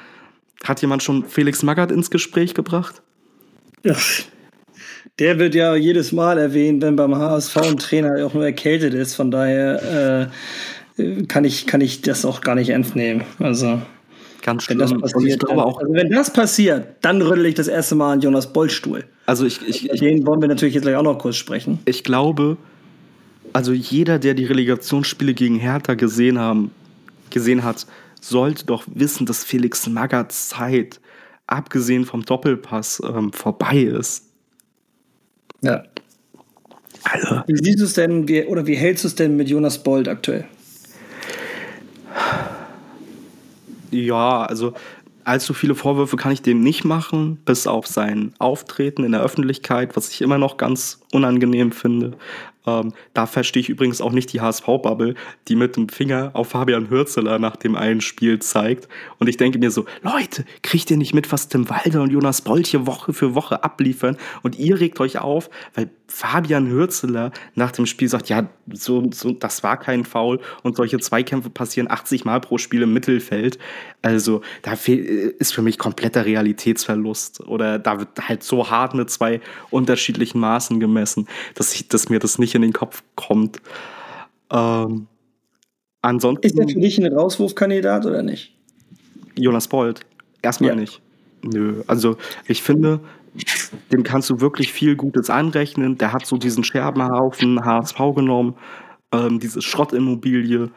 [0.64, 3.00] Hat jemand schon Felix Magath ins Gespräch gebracht?
[3.82, 3.94] ja.
[5.18, 9.14] Der wird ja jedes Mal erwähnt, wenn beim HSV ein Trainer auch nur erkältet ist.
[9.14, 10.30] Von daher
[10.98, 13.24] äh, kann, ich, kann ich das auch gar nicht ernst nehmen.
[13.38, 13.80] Also,
[14.42, 15.00] Ganz wenn schlimm.
[15.00, 17.94] das und ich passiert, dann, auch, also wenn das passiert, dann rüttel ich das erste
[17.94, 19.04] Mal an Jonas Bollstuhl.
[19.26, 21.78] also ich, ich, ich, Den wollen wir natürlich jetzt gleich auch noch kurz sprechen.
[21.84, 22.56] ich glaube,
[23.52, 26.70] also jeder, der die Relegationsspiele gegen Hertha gesehen, haben,
[27.30, 27.86] gesehen hat,
[28.20, 31.00] sollte doch wissen, dass Felix Magaths Zeit,
[31.46, 34.25] abgesehen vom Doppelpass, ähm, vorbei ist.
[35.62, 35.84] Ja.
[37.04, 39.82] Also, Wie siehst du es denn, wie, oder wie hältst du es denn mit Jonas
[39.82, 40.44] Bold aktuell?
[43.90, 44.74] ja, also
[45.24, 49.96] allzu viele Vorwürfe kann ich dem nicht machen, bis auf sein Auftreten in der Öffentlichkeit,
[49.96, 52.12] was ich immer noch ganz unangenehm finde.
[52.66, 55.14] Ähm, da verstehe ich übrigens auch nicht die HSV-Bubble,
[55.48, 58.88] die mit dem Finger auf Fabian Hürzeler nach dem einen Spiel zeigt.
[59.18, 62.42] Und ich denke mir so, Leute, kriegt ihr nicht mit, was Tim Walder und Jonas
[62.42, 64.16] Bolt hier Woche für Woche abliefern?
[64.42, 69.32] Und ihr regt euch auf, weil Fabian Hürzeler nach dem Spiel sagt, ja, so, so,
[69.32, 73.58] das war kein Foul und solche Zweikämpfe passieren 80 Mal pro Spiel im Mittelfeld.
[74.02, 77.40] Also da fehl, ist für mich kompletter Realitätsverlust.
[77.46, 79.40] Oder da wird halt so hart mit zwei
[79.70, 83.60] unterschiedlichen Maßen gemessen, dass, ich, dass mir das nicht in den Kopf kommt.
[84.50, 85.06] Ähm,
[86.02, 88.54] ansonsten Ist er für dich ein Rauswurfkandidat oder nicht?
[89.36, 90.00] Jonas Bold.
[90.42, 90.76] Erstmal Ja.
[90.76, 91.00] nicht.
[91.42, 92.16] Nö, also
[92.48, 93.00] ich finde,
[93.92, 95.98] dem kannst du wirklich viel Gutes anrechnen.
[95.98, 98.54] Der hat so diesen Scherbenhaufen HSV genommen,
[99.12, 100.70] ähm, diese Schrottimmobilie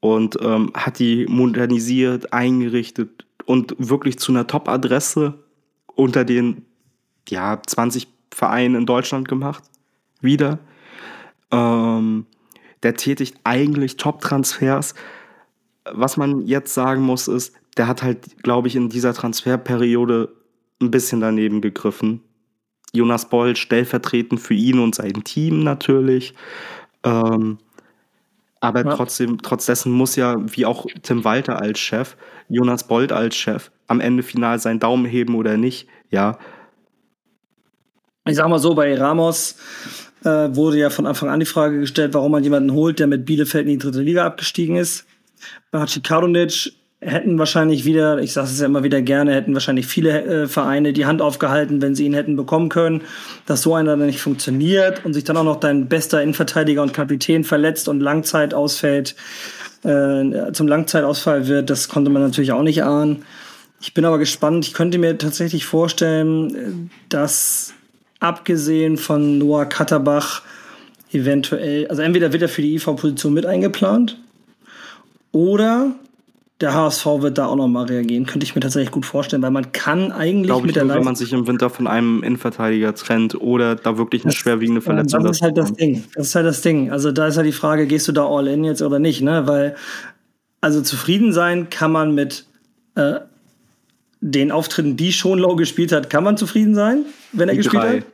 [0.00, 5.34] und ähm, hat die modernisiert, eingerichtet und wirklich zu einer Top-Adresse
[5.94, 6.64] unter den
[7.28, 9.64] ja, 20 Vereinen in Deutschland gemacht.
[10.20, 10.58] Wieder.
[11.50, 12.26] Ähm,
[12.82, 14.94] der tätigt eigentlich Top-Transfers
[15.92, 20.34] was man jetzt sagen muss, ist, der hat halt, glaube ich, in dieser Transferperiode
[20.80, 22.22] ein bisschen daneben gegriffen.
[22.92, 26.34] Jonas Boll stellvertretend für ihn und sein Team natürlich.
[27.04, 27.58] Ähm,
[28.60, 28.94] aber Ja.
[28.94, 32.16] trotzdem, trotz dessen muss ja, wie auch Tim Walter als Chef,
[32.48, 35.88] Jonas Bold als Chef, am Ende final seinen Daumen heben oder nicht.
[36.10, 36.38] Ja,
[38.28, 39.56] Ich sag mal so, bei Ramos
[40.24, 43.24] äh, wurde ja von Anfang an die Frage gestellt, warum man jemanden holt, der mit
[43.24, 45.06] Bielefeld in die dritte Liga abgestiegen ist.
[45.70, 50.24] Bei Hachikadunic hätten wahrscheinlich wieder, ich sage es ja immer wieder gerne, hätten wahrscheinlich viele
[50.24, 53.02] äh, Vereine die Hand aufgehalten, wenn sie ihn hätten bekommen können,
[53.44, 56.94] dass so einer dann nicht funktioniert und sich dann auch noch dein bester Innenverteidiger und
[56.94, 59.14] Kapitän verletzt und Langzeit ausfällt,
[59.84, 63.24] äh, zum Langzeitausfall wird, das konnte man natürlich auch nicht ahnen.
[63.80, 64.66] Ich bin aber gespannt.
[64.66, 67.74] Ich könnte mir tatsächlich vorstellen, äh, dass
[68.20, 70.42] abgesehen von Noah Katterbach
[71.12, 74.18] eventuell, also entweder wird er für die IV-Position mit eingeplant
[75.32, 75.94] oder
[76.60, 78.24] der HSV wird da auch noch mal reagieren.
[78.24, 80.94] Könnte ich mir tatsächlich gut vorstellen, weil man kann eigentlich glaube ich, mit der nur,
[80.94, 84.80] wenn man Leistung sich im Winter von einem Innenverteidiger trennt oder da wirklich eine schwerwiegende
[84.80, 86.04] Verletzung das ist halt das Ding.
[86.14, 86.90] Das ist halt das Ding.
[86.90, 89.46] Also da ist halt die Frage, gehst du da all in jetzt oder nicht, ne?
[89.46, 89.76] Weil,
[90.62, 92.46] also zufrieden sein kann man mit
[92.94, 93.16] äh,
[94.32, 97.96] den Auftritten, die Schonlau gespielt hat, kann man zufrieden sein, wenn er Die gespielt drei.
[97.98, 98.06] hat.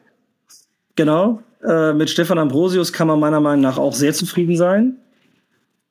[0.95, 1.43] Genau.
[1.67, 4.99] Äh, mit Stefan Ambrosius kann man meiner Meinung nach auch sehr zufrieden sein.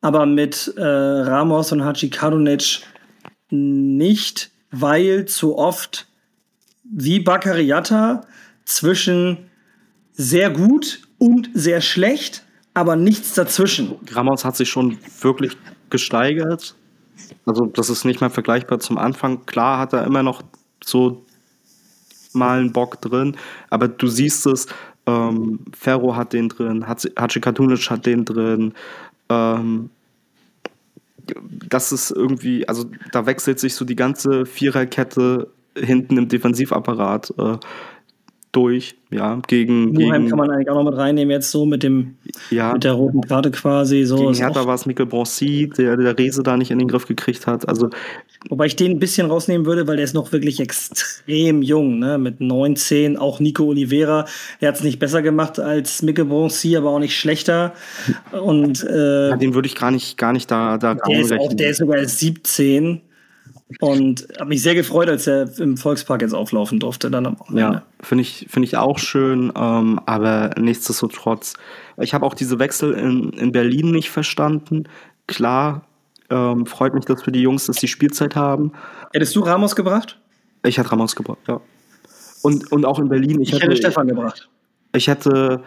[0.02, 2.82] Aber mit äh, Ramos und Hachikadunic
[3.50, 6.08] nicht, weil zu oft
[6.84, 8.22] wie Bakariata
[8.66, 9.50] zwischen
[10.14, 12.44] sehr gut und sehr schlecht,
[12.74, 13.96] aber nichts dazwischen.
[14.12, 15.58] Ramos hat sich schon wirklich
[15.90, 16.76] gesteigert.
[17.46, 19.46] Also, das ist nicht mehr vergleichbar zum Anfang.
[19.46, 20.42] Klar hat er immer noch
[20.84, 21.26] so
[22.34, 23.36] mal einen Bock drin,
[23.70, 24.68] aber du siehst es,
[25.06, 28.74] ähm, Ferro hat den drin, Hachikatunic hat den drin.
[29.30, 29.90] Ähm,
[31.70, 37.34] das ist irgendwie, also da wechselt sich so die ganze Viererkette hinten im Defensivapparat.
[37.38, 37.58] Äh,
[38.52, 39.94] durch, ja, gegen.
[39.94, 42.16] Gegen kann man eigentlich auch noch mit reinnehmen, jetzt so mit dem
[42.50, 44.04] ja, mit der roten Karte quasi.
[44.04, 47.08] So gegen Hertha war es Mikkel Broncy, der der Rese da nicht in den Griff
[47.08, 47.68] gekriegt hat.
[47.70, 47.90] Also
[48.50, 52.18] wobei ich den ein bisschen rausnehmen würde, weil der ist noch wirklich extrem jung, ne?
[52.18, 54.26] Mit 19, auch Nico Oliveira.
[54.60, 57.74] Der hat es nicht besser gemacht als Mikkel Broncy, aber auch nicht schlechter.
[58.32, 61.54] Und äh, ja, den würde ich gar nicht, gar nicht da, da der ist auch,
[61.54, 63.02] der ist sogar erst 17.
[63.80, 67.10] Und habe mich sehr gefreut, als er im Volkspark jetzt auflaufen durfte.
[67.10, 67.74] Dann am Wochenende.
[67.76, 71.54] Ja, finde ich, finde ich auch schön, ähm, aber nichtsdestotrotz.
[71.98, 74.86] Ich habe auch diese Wechsel in, in Berlin nicht verstanden.
[75.28, 75.86] Klar,
[76.30, 78.74] ähm, freut mich, dass für die Jungs, dass die Spielzeit haben.
[79.14, 80.20] Hättest du Ramos gebracht?
[80.64, 81.62] Ich hätte Ramos gebracht, ja.
[82.42, 84.50] Und, und auch in Berlin, ich, Ich hätte Stefan gebracht.
[84.96, 85.64] ich hätte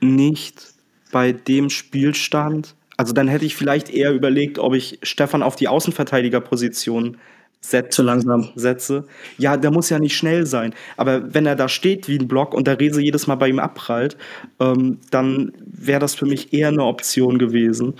[0.00, 0.74] nicht
[1.12, 5.68] bei dem Spielstand, also dann hätte ich vielleicht eher überlegt, ob ich Stefan auf die
[5.68, 7.18] Außenverteidigerposition
[7.60, 7.90] setze.
[7.90, 8.48] Zu langsam.
[8.54, 9.06] setze.
[9.38, 10.74] Ja, der muss ja nicht schnell sein.
[10.96, 13.58] Aber wenn er da steht wie ein Block und der Rese jedes Mal bei ihm
[13.58, 14.16] abprallt,
[14.60, 17.94] ähm, dann wäre das für mich eher eine Option gewesen.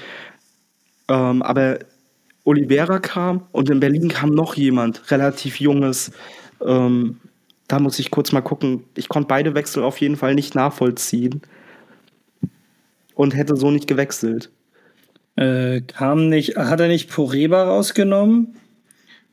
[1.09, 1.79] Ähm, aber
[2.45, 6.13] Oliveira kam und in Berlin kam noch jemand, relativ junges.
[6.65, 7.19] Ähm,
[7.69, 8.85] da muss ich kurz mal gucken.
[8.95, 11.43] Ich konnte beide Wechsel auf jeden Fall nicht nachvollziehen
[13.15, 14.51] und hätte so nicht gewechselt.
[15.35, 18.57] Äh, kam nicht, hat er nicht Poreba rausgenommen?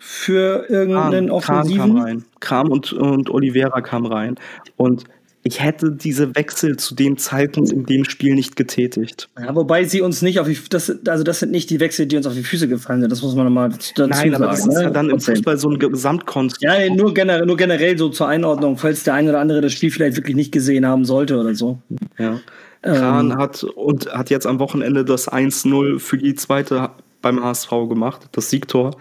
[0.05, 1.97] Für irgendeinen Kram, Kram kam Offensiven?
[1.97, 2.25] rein.
[2.41, 4.35] Kram und, und Oliveira kam rein.
[4.75, 5.05] Und
[5.43, 9.29] ich hätte diese Wechsel zu dem Zeitpunkt in dem Spiel nicht getätigt.
[9.39, 12.17] Ja, wobei sie uns nicht auf die, das, also das sind nicht die Wechsel, die
[12.17, 13.11] uns auf die Füße gefallen sind.
[13.11, 14.71] Das muss man nochmal dazu Nein, aber das sagen.
[14.71, 14.91] ist ja ne?
[14.91, 15.19] dann im.
[15.21, 16.63] Fußball so ein Gesamtkonstrukt.
[16.63, 19.89] Ja, nur generell, nur generell so zur Einordnung, falls der eine oder andere das Spiel
[19.89, 21.79] vielleicht wirklich nicht gesehen haben sollte oder so.
[22.17, 22.41] Ja.
[22.81, 23.37] Kran Ähm.
[23.37, 26.89] hat und hat jetzt am Wochenende das 1-0 für die zweite
[27.21, 28.97] beim HSV gemacht, das Siegtor.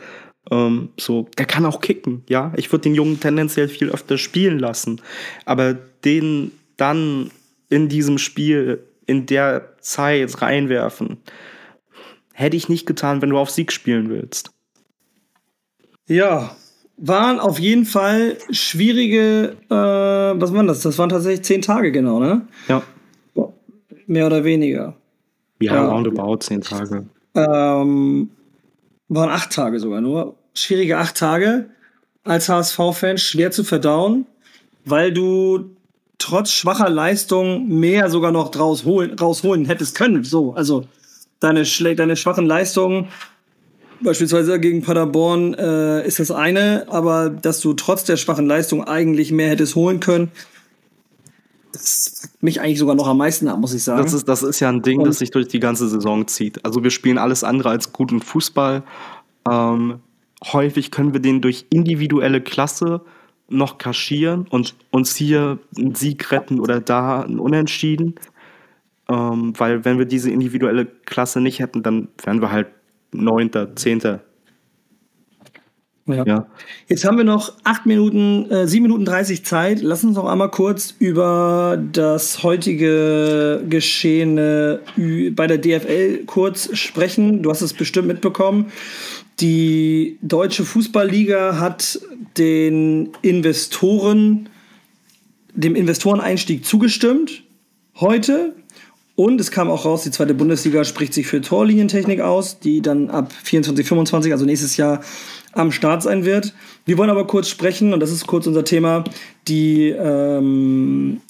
[0.51, 2.53] Ähm, so, der kann auch kicken, ja.
[2.57, 5.01] Ich würde den Jungen tendenziell viel öfter spielen lassen.
[5.45, 7.31] Aber den dann
[7.69, 11.19] in diesem Spiel in der Zeit reinwerfen,
[12.33, 14.51] hätte ich nicht getan, wenn du auf Sieg spielen willst.
[16.07, 16.57] Ja,
[16.97, 20.81] waren auf jeden Fall schwierige, äh, was waren das?
[20.81, 22.47] Das waren tatsächlich zehn Tage genau, ne?
[22.69, 22.83] Ja.
[24.07, 24.97] Mehr oder weniger.
[25.61, 25.89] Ja, Ja.
[25.89, 27.07] roundabout zehn Tage.
[27.35, 28.31] Ähm,
[29.15, 30.35] waren acht Tage sogar nur.
[30.55, 31.67] Schwierige acht Tage
[32.25, 34.27] als HSV-Fan, schwer zu verdauen,
[34.85, 35.77] weil du
[36.19, 40.25] trotz schwacher Leistung mehr sogar noch draus holen, rausholen hättest können.
[40.25, 40.85] So, also
[41.41, 41.65] deine,
[41.97, 43.09] deine schwachen Leistungen,
[44.01, 49.33] beispielsweise gegen Paderborn, äh, ist das eine, aber dass du trotz der schwachen Leistung eigentlich
[49.33, 50.31] mehr hättest holen können,
[51.73, 54.03] das fuckt mich eigentlich sogar noch am meisten ab, muss ich sagen.
[54.03, 56.65] Das ist, das ist ja ein Ding, Und- das sich durch die ganze Saison zieht.
[56.65, 58.83] Also wir spielen alles andere als guten Fußball.
[59.51, 60.01] Ähm,
[60.53, 63.01] häufig können wir den durch individuelle Klasse
[63.49, 68.15] noch kaschieren und uns hier einen Sieg retten oder da einen Unentschieden.
[69.09, 72.69] Ähm, weil wenn wir diese individuelle Klasse nicht hätten, dann wären wir halt
[73.13, 74.21] Neunter, Zehnter.
[76.07, 76.25] Ja.
[76.27, 76.47] Ja.
[76.89, 79.83] Jetzt haben wir noch acht Minuten, äh, sieben Minuten 30 Zeit.
[79.83, 84.81] Lass uns noch einmal kurz über das heutige Geschehene
[85.31, 87.43] bei der DFL kurz sprechen.
[87.43, 88.73] Du hast es bestimmt mitbekommen.
[89.41, 92.01] Die deutsche Fußballliga hat
[92.37, 94.49] den Investoren,
[95.55, 97.45] dem Investoreneinstieg zugestimmt
[97.97, 98.55] heute.
[99.15, 103.11] Und es kam auch raus, die zweite Bundesliga spricht sich für Torlinientechnik aus, die dann
[103.11, 105.03] ab 24, 25, also nächstes Jahr,
[105.53, 106.55] am Start sein wird.
[106.85, 109.05] Wir wollen aber kurz sprechen, und das ist kurz unser Thema,
[109.49, 111.21] die, ähm,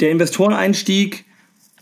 [0.00, 1.24] der Investoreneinstieg,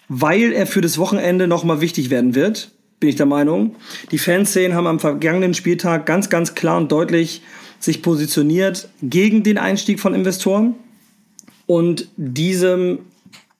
[0.09, 2.71] weil er für das Wochenende nochmal wichtig werden wird,
[3.01, 3.77] bin ich der Meinung.
[4.11, 7.43] Die Fanszenen haben am vergangenen Spieltag ganz, ganz klar und deutlich
[7.79, 10.75] sich positioniert gegen den Einstieg von Investoren.
[11.67, 13.01] Und diesem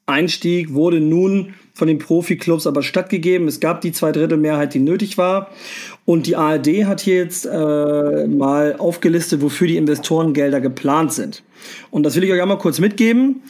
[0.07, 3.47] Einstieg wurde nun von den Profiklubs aber stattgegeben.
[3.47, 5.51] Es gab die Zweidrittelmehrheit, die nötig war.
[6.05, 11.45] Und die ARD hat hier jetzt äh, mal aufgelistet, wofür die Investorengelder geplant sind.
[11.93, 13.43] Und das will ich euch einmal kurz mitgeben.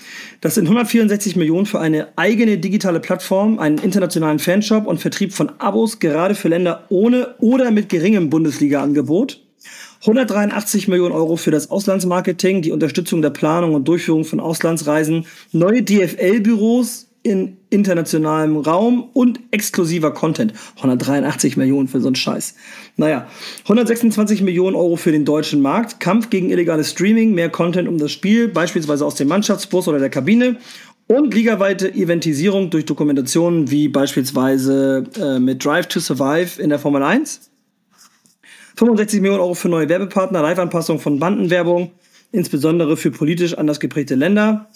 [0.42, 5.50] Das sind 164 Millionen für eine eigene digitale Plattform, einen internationalen Fanshop und Vertrieb von
[5.58, 9.40] Abos, gerade für Länder ohne oder mit geringem Bundesliga-Angebot.
[10.02, 15.82] 183 Millionen Euro für das Auslandsmarketing, die Unterstützung der Planung und Durchführung von Auslandsreisen, neue
[15.82, 20.52] DFL-Büros in internationalem Raum und exklusiver Content.
[20.76, 22.54] 183 Millionen für so einen Scheiß.
[22.96, 23.28] Naja,
[23.64, 28.10] 126 Millionen Euro für den deutschen Markt, Kampf gegen illegales Streaming, mehr Content um das
[28.10, 30.56] Spiel, beispielsweise aus dem Mannschaftsbus oder der Kabine
[31.08, 37.02] und ligaweite Eventisierung durch Dokumentationen wie beispielsweise äh, mit Drive to Survive in der Formel
[37.02, 37.50] 1.
[38.76, 41.90] 65 Millionen Euro für neue Werbepartner, Live-Anpassung von Bandenwerbung,
[42.30, 44.68] insbesondere für politisch anders geprägte Länder.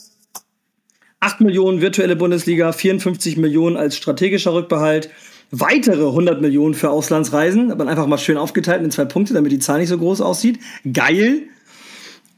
[1.23, 5.09] 8 Millionen virtuelle Bundesliga, 54 Millionen als strategischer Rückbehalt,
[5.53, 9.61] weitere 100 Millionen für Auslandsreisen, aber einfach mal schön aufgeteilt in zwei Punkte, damit die
[9.61, 10.59] Zahl nicht so groß aussieht.
[10.93, 11.43] Geil.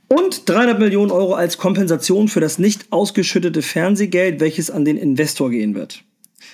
[0.09, 5.51] Und 300 Millionen Euro als Kompensation für das nicht ausgeschüttete Fernsehgeld, welches an den Investor
[5.51, 6.05] gehen wird.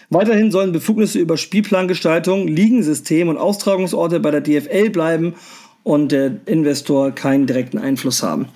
[0.09, 5.35] Weiterhin sollen Befugnisse über Spielplangestaltung, Ligensystem und Austragungsorte bei der DFL bleiben
[5.83, 8.47] und der Investor keinen direkten Einfluss haben.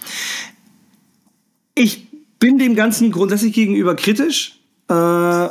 [1.75, 2.07] Ich
[2.45, 4.59] bin dem Ganzen grundsätzlich gegenüber kritisch.
[4.89, 5.49] Äh,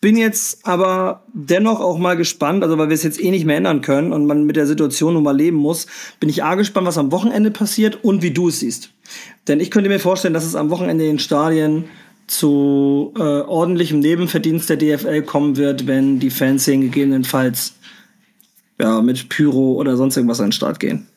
[0.00, 3.56] bin jetzt aber dennoch auch mal gespannt, also weil wir es jetzt eh nicht mehr
[3.56, 5.88] ändern können und man mit der Situation nun mal leben muss,
[6.20, 8.90] bin ich A gespannt, was am Wochenende passiert und wie du es siehst.
[9.48, 11.86] Denn ich könnte mir vorstellen, dass es am Wochenende in den Stadien
[12.28, 17.74] zu äh, ordentlichem Nebenverdienst der DFL kommen wird, wenn die Fans gegebenenfalls
[18.80, 21.08] ja, mit Pyro oder sonst irgendwas an den Start gehen.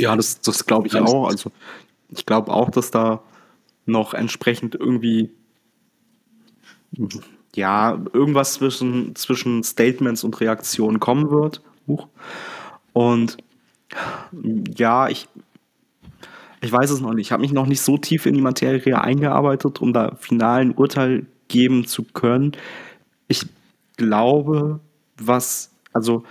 [0.00, 1.28] Ja, das, das glaube ich auch.
[1.28, 1.52] Also
[2.08, 3.22] ich glaube auch, dass da
[3.86, 5.30] noch entsprechend irgendwie
[7.54, 11.62] ja, irgendwas zwischen, zwischen Statements und Reaktionen kommen wird.
[12.92, 13.36] Und
[14.76, 15.28] ja, ich,
[16.60, 17.26] ich weiß es noch nicht.
[17.26, 21.26] Ich habe mich noch nicht so tief in die Materie eingearbeitet, um da finalen Urteil
[21.48, 22.52] geben zu können.
[23.28, 23.46] Ich
[23.96, 24.80] glaube,
[25.16, 26.24] was, also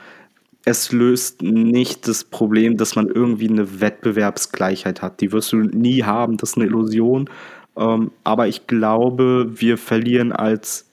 [0.65, 5.19] es löst nicht das Problem, dass man irgendwie eine Wettbewerbsgleichheit hat.
[5.19, 7.29] Die wirst du nie haben, das ist eine Illusion.
[7.75, 10.85] Ähm, aber ich glaube, wir verlieren als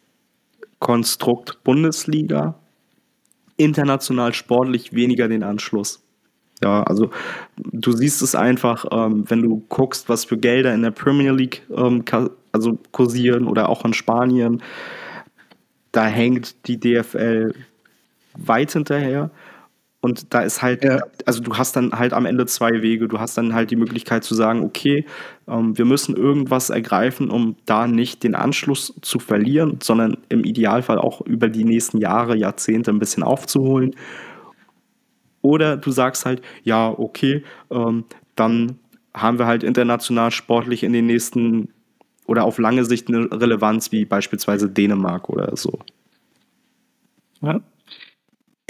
[0.79, 2.55] Konstrukt Bundesliga
[3.59, 6.03] international sportlich weniger den Anschluss.
[6.62, 7.11] Ja, also
[7.57, 11.62] du siehst es einfach, ähm, wenn du guckst, was für Gelder in der Premier League
[11.75, 12.05] ähm,
[12.53, 14.62] also kursieren oder auch in Spanien,
[15.93, 17.55] da hängt die DFL
[18.35, 19.31] weit hinterher.
[20.03, 21.01] Und da ist halt, ja.
[21.26, 23.07] also du hast dann halt am Ende zwei Wege.
[23.07, 25.05] Du hast dann halt die Möglichkeit zu sagen, okay,
[25.46, 30.98] ähm, wir müssen irgendwas ergreifen, um da nicht den Anschluss zu verlieren, sondern im Idealfall
[30.98, 33.94] auch über die nächsten Jahre, Jahrzehnte ein bisschen aufzuholen.
[35.42, 38.05] Oder du sagst halt, ja, okay, ähm,
[38.36, 38.78] dann
[39.12, 41.68] haben wir halt international sportlich in den nächsten
[42.26, 45.80] oder auf lange Sicht eine Relevanz wie beispielsweise Dänemark oder so.
[47.42, 47.61] Ja.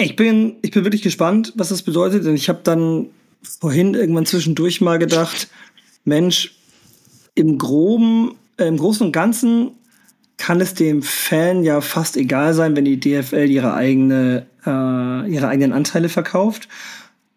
[0.00, 3.06] Ich bin, ich bin wirklich gespannt, was das bedeutet, denn ich habe dann
[3.42, 5.48] vorhin irgendwann zwischendurch mal gedacht,
[6.04, 6.56] Mensch,
[7.34, 9.72] im Groben, äh, im Großen und Ganzen
[10.36, 15.48] kann es dem Fan ja fast egal sein, wenn die DFL ihre eigene, äh, ihre
[15.48, 16.68] eigenen Anteile verkauft.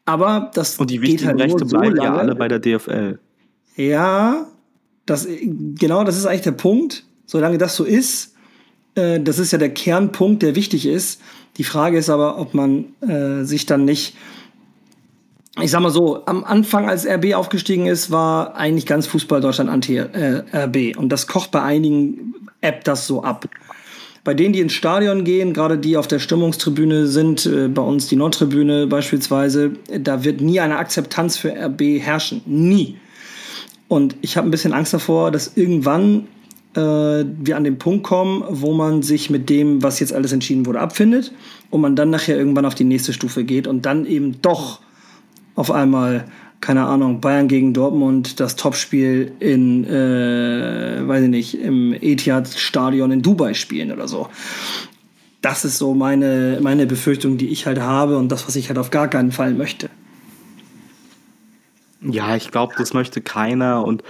[0.05, 2.09] Aber das und die wichtigen halt Rechte so bleiben lange.
[2.09, 3.19] ja alle bei der DFL.
[3.75, 4.47] Ja,
[5.05, 7.03] das genau, das ist eigentlich der Punkt.
[7.25, 8.32] Solange das so ist,
[8.95, 11.21] äh, das ist ja der Kernpunkt, der wichtig ist.
[11.57, 14.15] Die Frage ist aber, ob man äh, sich dann nicht
[15.61, 19.69] ich sag mal so, am Anfang, als RB aufgestiegen ist, war eigentlich ganz Fußball Deutschland
[19.69, 20.75] anti-RB.
[20.75, 23.47] Äh, und das kocht bei einigen App das so ab.
[24.23, 28.07] Bei denen, die ins Stadion gehen, gerade die auf der Stimmungstribüne sind, äh, bei uns
[28.07, 32.41] die Nordtribüne beispielsweise, da wird nie eine Akzeptanz für RB herrschen.
[32.47, 32.97] Nie.
[33.87, 36.27] Und ich habe ein bisschen Angst davor, dass irgendwann
[36.75, 40.65] äh, wir an den Punkt kommen, wo man sich mit dem, was jetzt alles entschieden
[40.65, 41.31] wurde, abfindet
[41.69, 44.79] und man dann nachher irgendwann auf die nächste Stufe geht und dann eben doch
[45.55, 46.25] auf einmal,
[46.61, 53.21] keine Ahnung, Bayern gegen Dortmund, das Topspiel in, äh, weiß ich nicht, im Etihad-Stadion in
[53.21, 54.29] Dubai spielen oder so.
[55.41, 58.79] Das ist so meine, meine Befürchtung, die ich halt habe und das, was ich halt
[58.79, 59.89] auf gar keinen Fall möchte.
[62.01, 64.03] Ja, ich glaube, das möchte keiner und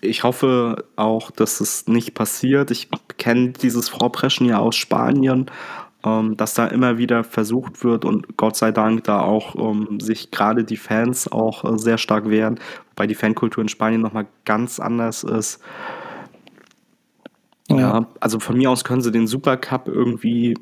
[0.00, 2.70] ich hoffe auch, dass es nicht passiert.
[2.70, 2.88] Ich
[3.18, 5.46] kenne dieses Vorpreschen ja aus Spanien,
[6.04, 10.30] ähm, dass da immer wieder versucht wird und Gott sei Dank da auch ähm, sich
[10.30, 12.58] gerade die Fans auch äh, sehr stark wehren,
[12.90, 15.60] wobei die Fankultur in Spanien nochmal ganz anders ist.
[17.68, 17.78] Ja.
[17.78, 20.56] ja, also von mir aus können sie den Supercup irgendwie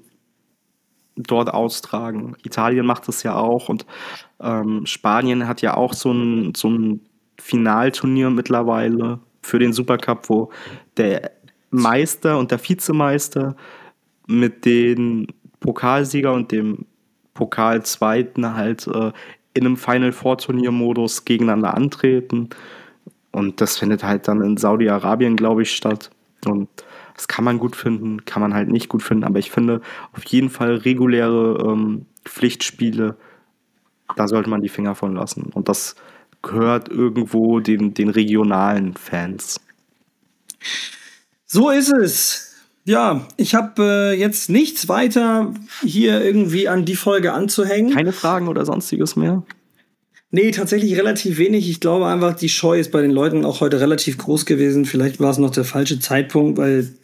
[1.17, 2.37] dort austragen.
[2.43, 3.87] Italien macht das ja auch und
[4.41, 7.01] ähm, Spanien hat ja auch so ein, so ein
[7.41, 10.51] Finalturnier mittlerweile für den Supercup, wo
[10.97, 11.33] der
[11.71, 13.57] Meister und der Vizemeister
[14.27, 15.27] mit den
[15.61, 16.87] Pokalsieger und dem
[17.35, 19.13] Pokalzweiten halt äh,
[19.55, 22.51] in einem Final Four Turniermodus gegeneinander antreten.
[23.33, 26.11] Und das findet halt dann in Saudi-Arabien, glaube ich, statt.
[26.45, 26.69] Und
[27.15, 29.25] das kann man gut finden, kann man halt nicht gut finden.
[29.25, 29.81] Aber ich finde
[30.13, 33.17] auf jeden Fall reguläre ähm, Pflichtspiele,
[34.17, 35.51] da sollte man die Finger von lassen.
[35.53, 35.97] Und das
[36.49, 39.61] gehört irgendwo den, den regionalen Fans.
[41.47, 42.55] So ist es.
[42.85, 47.93] Ja, ich habe äh, jetzt nichts weiter hier irgendwie an die Folge anzuhängen.
[47.93, 49.45] Keine Fragen oder sonstiges mehr?
[50.31, 51.71] Nee, tatsächlich relativ wenig.
[51.71, 54.85] Ich glaube einfach, die Scheu ist bei den Leuten auch heute relativ groß gewesen.
[54.85, 56.95] Vielleicht war es noch der falsche Zeitpunkt, weil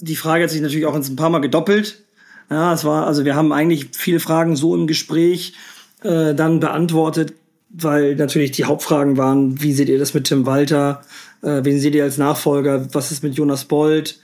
[0.00, 2.02] die Frage hat sich natürlich auch ein paar Mal gedoppelt.
[2.50, 5.54] Ja, es war, also wir haben eigentlich viele Fragen so im Gespräch
[6.02, 7.34] äh, dann beantwortet,
[7.76, 11.02] weil natürlich die Hauptfragen waren, wie seht ihr das mit Tim Walter?
[11.42, 12.86] Äh, wen seht ihr als Nachfolger?
[12.94, 14.20] Was ist mit Jonas Bold?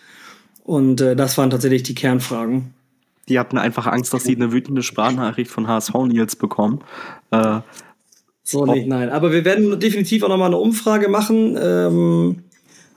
[0.65, 2.75] Und äh, das waren tatsächlich die Kernfragen.
[3.29, 6.81] Die hatten einfach Angst, dass sie eine wütende Sprachnachricht von HSV Nils bekommen.
[7.31, 7.61] Äh,
[8.43, 9.11] so nicht, nein.
[9.11, 11.57] Aber wir werden definitiv auch nochmal eine Umfrage machen.
[11.61, 12.43] Ähm,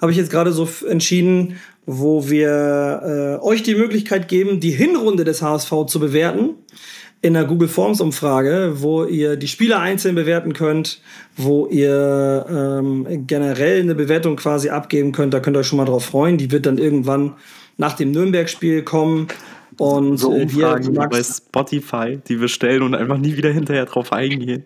[0.01, 5.23] Habe ich jetzt gerade so entschieden, wo wir äh, euch die Möglichkeit geben, die Hinrunde
[5.23, 6.51] des HSV zu bewerten.
[7.23, 10.99] In der Google Forms Umfrage, wo ihr die Spieler einzeln bewerten könnt,
[11.37, 15.33] wo ihr ähm, generell eine Bewertung quasi abgeben könnt.
[15.33, 16.37] Da könnt ihr euch schon mal drauf freuen.
[16.37, 17.31] Die wird dann irgendwann
[17.77, 19.29] nach dem Nürnberg-Spiel kommen.
[19.77, 23.85] Und so äh, Umfragen wir, bei Spotify, die wir stellen und einfach nie wieder hinterher
[23.85, 24.65] drauf eingehen.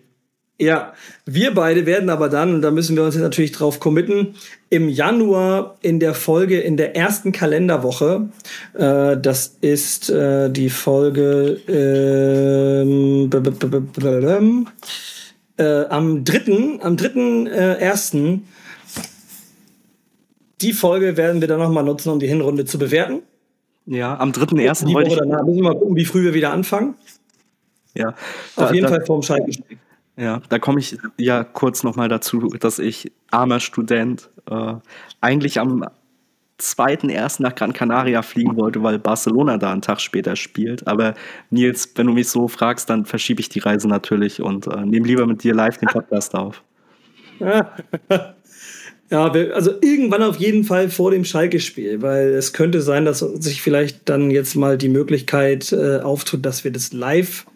[0.60, 0.92] Ja,
[1.24, 4.34] wir beide werden aber dann, und da müssen wir uns jetzt natürlich drauf committen,
[4.70, 8.28] im Januar in der Folge, in der ersten Kalenderwoche,
[8.74, 13.30] äh, das ist äh, die Folge ähm,
[15.58, 18.48] äh, am dritten, am dritten äh, ersten,
[20.60, 23.22] die Folge werden wir dann nochmal nutzen, um die Hinrunde zu bewerten.
[23.86, 25.16] Ja, am dritten ersten wollte ich...
[25.16, 26.94] Danach müssen wir mal gucken, wie früh wir wieder anfangen.
[27.94, 28.08] Ja.
[28.08, 28.16] Auf
[28.56, 29.78] da, jeden da, Fall vorm Schaltgespräch.
[30.18, 34.74] Ja, da komme ich ja kurz nochmal dazu, dass ich, armer Student, äh,
[35.20, 35.84] eigentlich am
[36.58, 40.88] zweiten erst nach Gran Canaria fliegen wollte, weil Barcelona da einen Tag später spielt.
[40.88, 41.14] Aber
[41.50, 45.06] Nils, wenn du mich so fragst, dann verschiebe ich die Reise natürlich und äh, nehme
[45.06, 46.62] lieber mit dir live den Podcast auf.
[49.10, 53.62] Ja, also irgendwann auf jeden Fall vor dem Schalke-Spiel, weil es könnte sein, dass sich
[53.62, 57.46] vielleicht dann jetzt mal die Möglichkeit äh, auftut, dass wir das live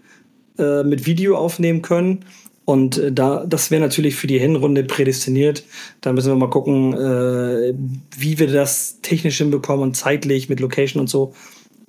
[0.58, 2.24] äh, mit Video aufnehmen können.
[2.72, 5.62] Und äh, da, das wäre natürlich für die Hinrunde prädestiniert.
[6.00, 7.74] Da müssen wir mal gucken, äh,
[8.16, 11.34] wie wir das technisch hinbekommen und zeitlich mit Location und so.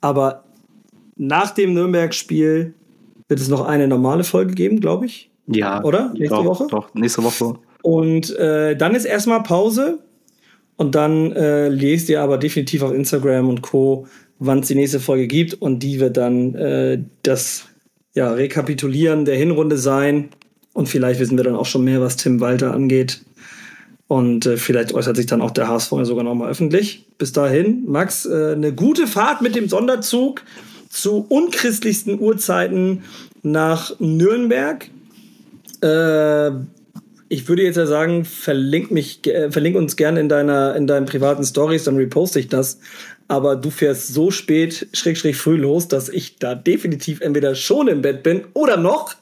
[0.01, 0.43] Aber
[1.15, 2.73] nach dem Nürnberg-Spiel
[3.29, 5.31] wird es noch eine normale Folge geben, glaube ich.
[5.47, 5.81] Ja.
[5.85, 6.11] Oder?
[6.17, 6.67] Nächste doch, Woche?
[6.69, 7.53] Doch, nächste Woche.
[7.81, 9.99] Und äh, dann ist erstmal Pause.
[10.75, 14.05] Und dann äh, lest ihr aber definitiv auf Instagram und Co.,
[14.37, 15.53] wann es die nächste Folge gibt.
[15.53, 17.67] Und die wird dann äh, das
[18.15, 20.27] ja, Rekapitulieren der Hinrunde sein.
[20.73, 23.21] Und vielleicht wissen wir dann auch schon mehr, was Tim Walter angeht.
[24.07, 27.05] Und äh, vielleicht äußert sich dann auch der HSV sogar nochmal öffentlich.
[27.17, 30.43] Bis dahin, Max, äh, eine gute Fahrt mit dem Sonderzug
[30.89, 33.03] zu unchristlichsten Uhrzeiten
[33.41, 34.89] nach Nürnberg.
[35.81, 36.51] Äh,
[37.29, 41.07] ich würde jetzt ja sagen, verlink, mich, äh, verlink uns gerne in, deiner, in deinen
[41.07, 42.79] privaten Stories, dann reposte ich das.
[43.27, 47.87] Aber du fährst so spät, schräg, schräg früh los, dass ich da definitiv entweder schon
[47.87, 49.15] im Bett bin oder noch.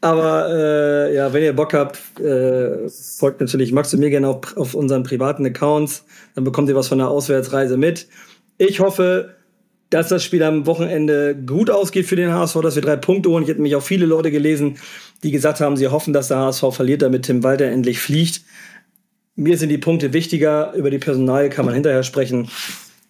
[0.00, 4.56] Aber äh, ja, wenn ihr Bock habt, äh, folgt natürlich Max und mir gerne auf,
[4.56, 6.04] auf unseren privaten Accounts.
[6.34, 8.08] Dann bekommt ihr was von der Auswärtsreise mit.
[8.56, 9.36] Ich hoffe,
[9.90, 13.42] dass das Spiel am Wochenende gut ausgeht für den HSV, dass wir drei Punkte holen.
[13.42, 14.78] Ich hätte mich auch viele Leute gelesen,
[15.22, 18.42] die gesagt haben, sie hoffen, dass der HSV verliert, damit Tim Walter endlich fliegt.
[19.34, 20.72] Mir sind die Punkte wichtiger.
[20.74, 22.48] Über die Personal kann man hinterher sprechen.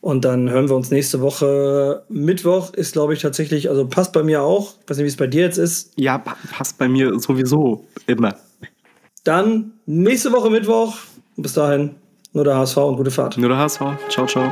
[0.01, 2.05] Und dann hören wir uns nächste Woche.
[2.09, 4.75] Mittwoch ist, glaube ich, tatsächlich, also passt bei mir auch.
[4.83, 5.93] Ich weiß nicht, wie es bei dir jetzt ist.
[5.97, 8.35] Ja, passt bei mir sowieso immer.
[9.25, 10.97] Dann nächste Woche Mittwoch.
[11.37, 11.95] Bis dahin,
[12.33, 13.37] nur der HSV und gute Fahrt.
[13.37, 13.81] Nur der HSV.
[14.09, 14.51] Ciao, ciao.